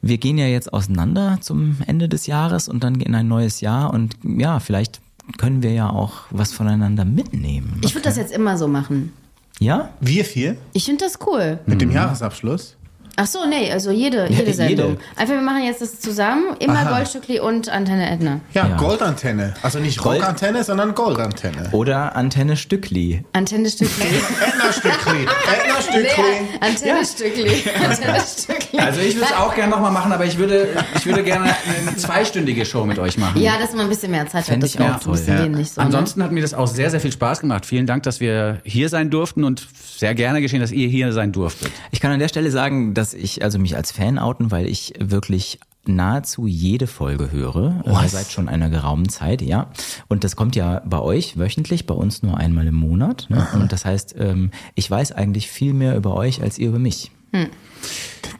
[0.00, 3.92] wir gehen ja jetzt auseinander zum Ende des Jahres und dann in ein neues Jahr
[3.92, 5.00] und ja, vielleicht
[5.38, 7.80] können wir ja auch was voneinander mitnehmen.
[7.84, 9.12] Ich würde das jetzt immer so machen.
[9.58, 9.90] Ja?
[10.00, 11.58] Wir vier Ich finde das cool.
[11.66, 12.76] mit dem Jahresabschluss.
[13.22, 14.52] Ach so, nee, also jede, jede jede.
[14.54, 14.96] Sendung.
[15.14, 16.56] Einfach, wir machen jetzt das zusammen.
[16.58, 16.96] Immer Aha.
[16.96, 18.40] Goldstückli und Antenne Edna.
[18.54, 18.76] Ja, Ja.
[18.76, 19.52] Goldantenne.
[19.62, 21.68] Also nicht Gold- Rockantenne, sondern Goldantenne.
[21.72, 23.22] Oder Antenne Stückli.
[23.34, 24.06] Antenne Stückli.
[24.54, 25.26] Edna-Stückli.
[25.26, 27.62] Nee, Antenne Stückli.
[27.84, 28.78] Antenne Stückli.
[28.78, 31.54] Also ich würde es auch gerne nochmal machen, aber ich würde, ich würde gerne
[31.86, 33.40] eine zweistündige Show mit euch machen.
[33.40, 34.44] Ja, dass man ein bisschen mehr Zeit hat.
[34.46, 35.64] Fänd Das ich wäre auch auch ein bisschen toll, ja.
[35.64, 35.80] so.
[35.80, 35.86] Ne?
[35.86, 37.66] Ansonsten hat mir das auch sehr, sehr viel Spaß gemacht.
[37.66, 41.32] Vielen Dank, dass wir hier sein durften und sehr gerne geschehen, dass ihr hier sein
[41.32, 41.70] durftet.
[41.90, 44.94] Ich kann an der Stelle sagen, dass ich also mich als Fan outen, weil ich
[44.98, 49.70] wirklich nahezu jede Folge höre, äh, seit schon einer geraumen Zeit, ja.
[50.08, 53.26] Und das kommt ja bei euch wöchentlich, bei uns nur einmal im Monat.
[53.30, 53.46] Ne?
[53.54, 57.10] Und das heißt, ähm, ich weiß eigentlich viel mehr über euch als ihr über mich.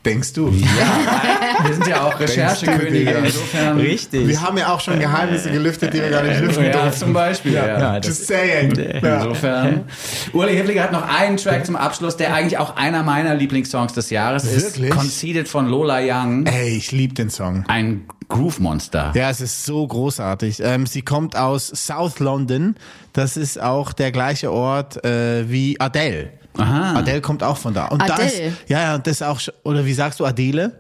[0.05, 0.51] Denkst du?
[1.65, 3.79] Wir sind ja auch Recherchekönige, insofern.
[3.79, 4.27] Richtig.
[4.27, 7.01] Wir haben ja auch schon Geheimnisse gelüftet, die wir gar nicht lüften Ja, durften.
[7.01, 7.53] zum Beispiel.
[7.53, 7.67] Ja.
[7.79, 8.73] ja, Just saying.
[9.03, 9.19] Ja.
[9.19, 9.85] Insofern.
[10.33, 14.09] Uli Hefliger hat noch einen Track zum Abschluss, der eigentlich auch einer meiner Lieblingssongs des
[14.09, 14.77] Jahres ist.
[14.81, 14.91] Wirklich?
[14.91, 16.47] Conceded von Lola Young.
[16.47, 17.65] Ey, ich liebe den Song.
[17.69, 19.13] Ein Groove-Monster.
[19.15, 20.61] Ja, es ist so großartig.
[20.65, 22.77] Ähm, sie kommt aus South London.
[23.13, 26.31] Das ist auch der gleiche Ort äh, wie Adele.
[26.57, 26.99] Aha.
[26.99, 27.87] Adele kommt auch von da.
[27.87, 28.29] Und da Adele?
[28.29, 30.73] ist, ja, ja, das ist auch, oder wie sagst du, Adele?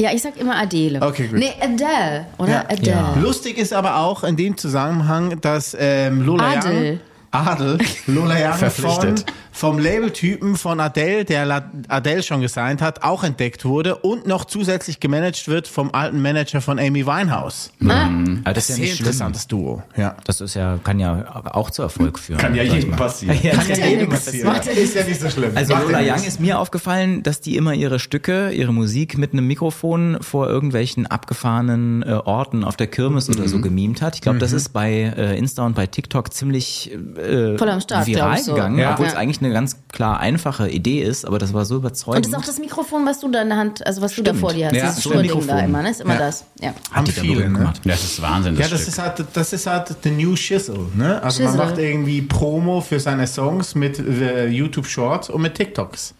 [0.00, 1.02] Ja, ich sag immer Adele.
[1.02, 1.38] Okay, gut.
[1.38, 2.50] Nee, Adele, oder?
[2.50, 2.64] Ja.
[2.68, 2.90] Adele.
[2.90, 3.14] Ja.
[3.20, 6.92] Lustig ist aber auch in dem Zusammenhang, dass ähm, Lola Adel.
[6.92, 7.00] Young,
[7.30, 9.26] Adel, Lola Young von, Verpflichtet.
[9.58, 15.00] Vom Labeltypen von Adele, der Adele schon gesigned hat, auch entdeckt wurde und noch zusätzlich
[15.00, 17.72] gemanagt wird vom alten Manager von Amy Winehouse.
[17.84, 18.98] aber das ist ja schlimm.
[18.98, 19.82] interessantes Duo.
[19.96, 20.14] Ja.
[20.24, 22.38] Das ist ja, kann ja auch zu Erfolg führen.
[22.38, 23.36] Kann ja jedem passieren.
[23.42, 24.54] Ja, Kann ja jedem passieren.
[24.76, 25.50] Ist ja nicht so schlimm.
[25.56, 29.32] Also Macht Lola Young ist mir aufgefallen, dass die immer ihre Stücke, ihre Musik mit
[29.32, 34.14] einem Mikrofon vor irgendwelchen abgefahrenen äh, Orten auf der Kirmes oder so gemimt hat.
[34.14, 38.06] Ich glaube, das ist bei äh, Insta und bei TikTok ziemlich äh, Voll am Start,
[38.06, 38.54] viral so.
[38.54, 38.92] gegangen, Ja.
[38.92, 39.18] obwohl es Ja.
[39.18, 42.24] eigentlich eine ganz klar einfache Idee ist, aber das war so Und überzeugend.
[42.26, 44.34] das ist auch das Mikrofon, was du da in der Hand, also was du da
[44.34, 44.74] vor dir hast.
[44.76, 45.90] Ja, so ein Schnurrding da immer, ne?
[45.90, 46.18] Ist immer Ja.
[46.20, 46.44] das.
[46.60, 46.74] Ja.
[46.92, 47.58] Haben die berühmt ne?
[47.58, 47.80] gemacht.
[47.84, 48.92] Das ist Wahnsinn, das Ja, das Stück.
[48.94, 51.22] ist halt, das ist halt the new shizzle, ne?
[51.22, 51.66] Also man Shizzle.
[51.66, 56.14] macht irgendwie Promo für seine Songs mit äh, YouTube Shorts und mit TikToks.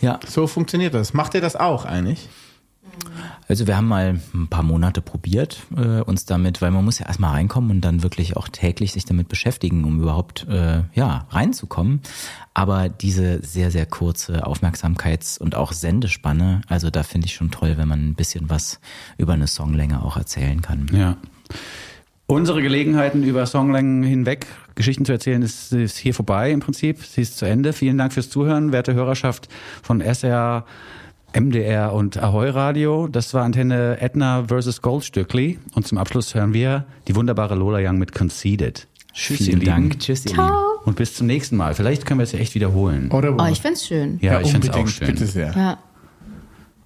[0.00, 0.18] ja.
[0.28, 1.12] So funktioniert das.
[1.14, 2.28] Macht ihr das auch eigentlich?
[3.50, 7.06] Also wir haben mal ein paar Monate probiert, äh, uns damit, weil man muss ja
[7.06, 12.00] erstmal reinkommen und dann wirklich auch täglich sich damit beschäftigen, um überhaupt äh, ja reinzukommen.
[12.54, 17.74] Aber diese sehr, sehr kurze Aufmerksamkeits- und auch Sendespanne, also da finde ich schon toll,
[17.76, 18.78] wenn man ein bisschen was
[19.18, 20.86] über eine Songlänge auch erzählen kann.
[20.92, 21.16] Ja.
[22.28, 24.46] Unsere Gelegenheiten über Songlängen hinweg
[24.76, 27.04] Geschichten zu erzählen ist, ist hier vorbei im Prinzip.
[27.04, 27.72] Sie ist zu Ende.
[27.72, 29.48] Vielen Dank fürs Zuhören, werte Hörerschaft
[29.82, 30.64] von SR,
[31.32, 33.06] MDR und Ahoy Radio.
[33.08, 35.58] Das war Antenne Edna versus Goldstückli.
[35.74, 38.88] Und zum Abschluss hören wir die wunderbare Lola Young mit Conceded.
[39.12, 39.64] Tschüss, Vielen.
[39.64, 39.98] Dank.
[40.00, 40.50] Tschüss, ihr Lieben.
[40.84, 41.74] Und bis zum nächsten Mal.
[41.74, 43.10] Vielleicht können wir es ja echt wiederholen.
[43.10, 44.18] Oder Oh, ich find's schön.
[44.20, 45.06] Ja, ich finde es auch unbedingt, schön.
[45.08, 45.52] Bitte sehr.
[45.56, 45.78] Ja.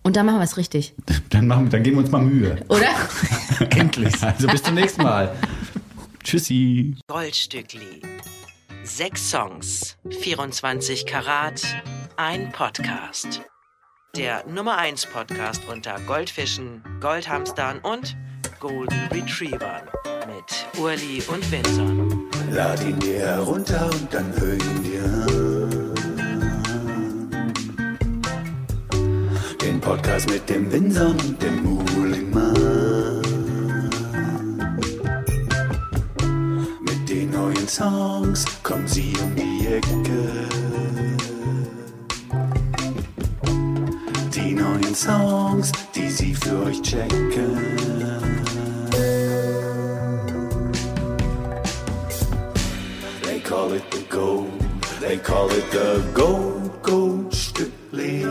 [0.02, 0.94] Und dann machen wir es richtig.
[1.30, 2.56] Dann, machen, dann geben wir uns mal Mühe.
[2.68, 2.88] Oder?
[3.70, 4.22] Endlich.
[4.22, 5.34] Also bis zum nächsten Mal.
[6.22, 6.96] Tschüssi.
[7.08, 8.02] Goldstückli.
[8.82, 11.62] Sechs Songs, 24 Karat,
[12.18, 13.42] ein Podcast.
[14.16, 18.16] Der Nummer 1 Podcast unter Goldfischen, Goldhamstern und
[18.60, 19.82] Golden Retrievern
[20.28, 22.14] mit Urli und Vincent.
[22.52, 25.26] Lad ihn dir herunter und dann hör ihn dir.
[29.60, 33.20] Den Podcast mit dem Windsor und dem Muhlingmann.
[36.82, 40.44] Mit den neuen Songs kommen sie um die Ecke.
[44.54, 47.74] Neuen Songs, die sie für euch checken.
[53.22, 54.50] They call it the gold.
[55.00, 58.22] They call it the gold, gold Stückli.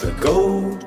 [0.00, 0.86] The gold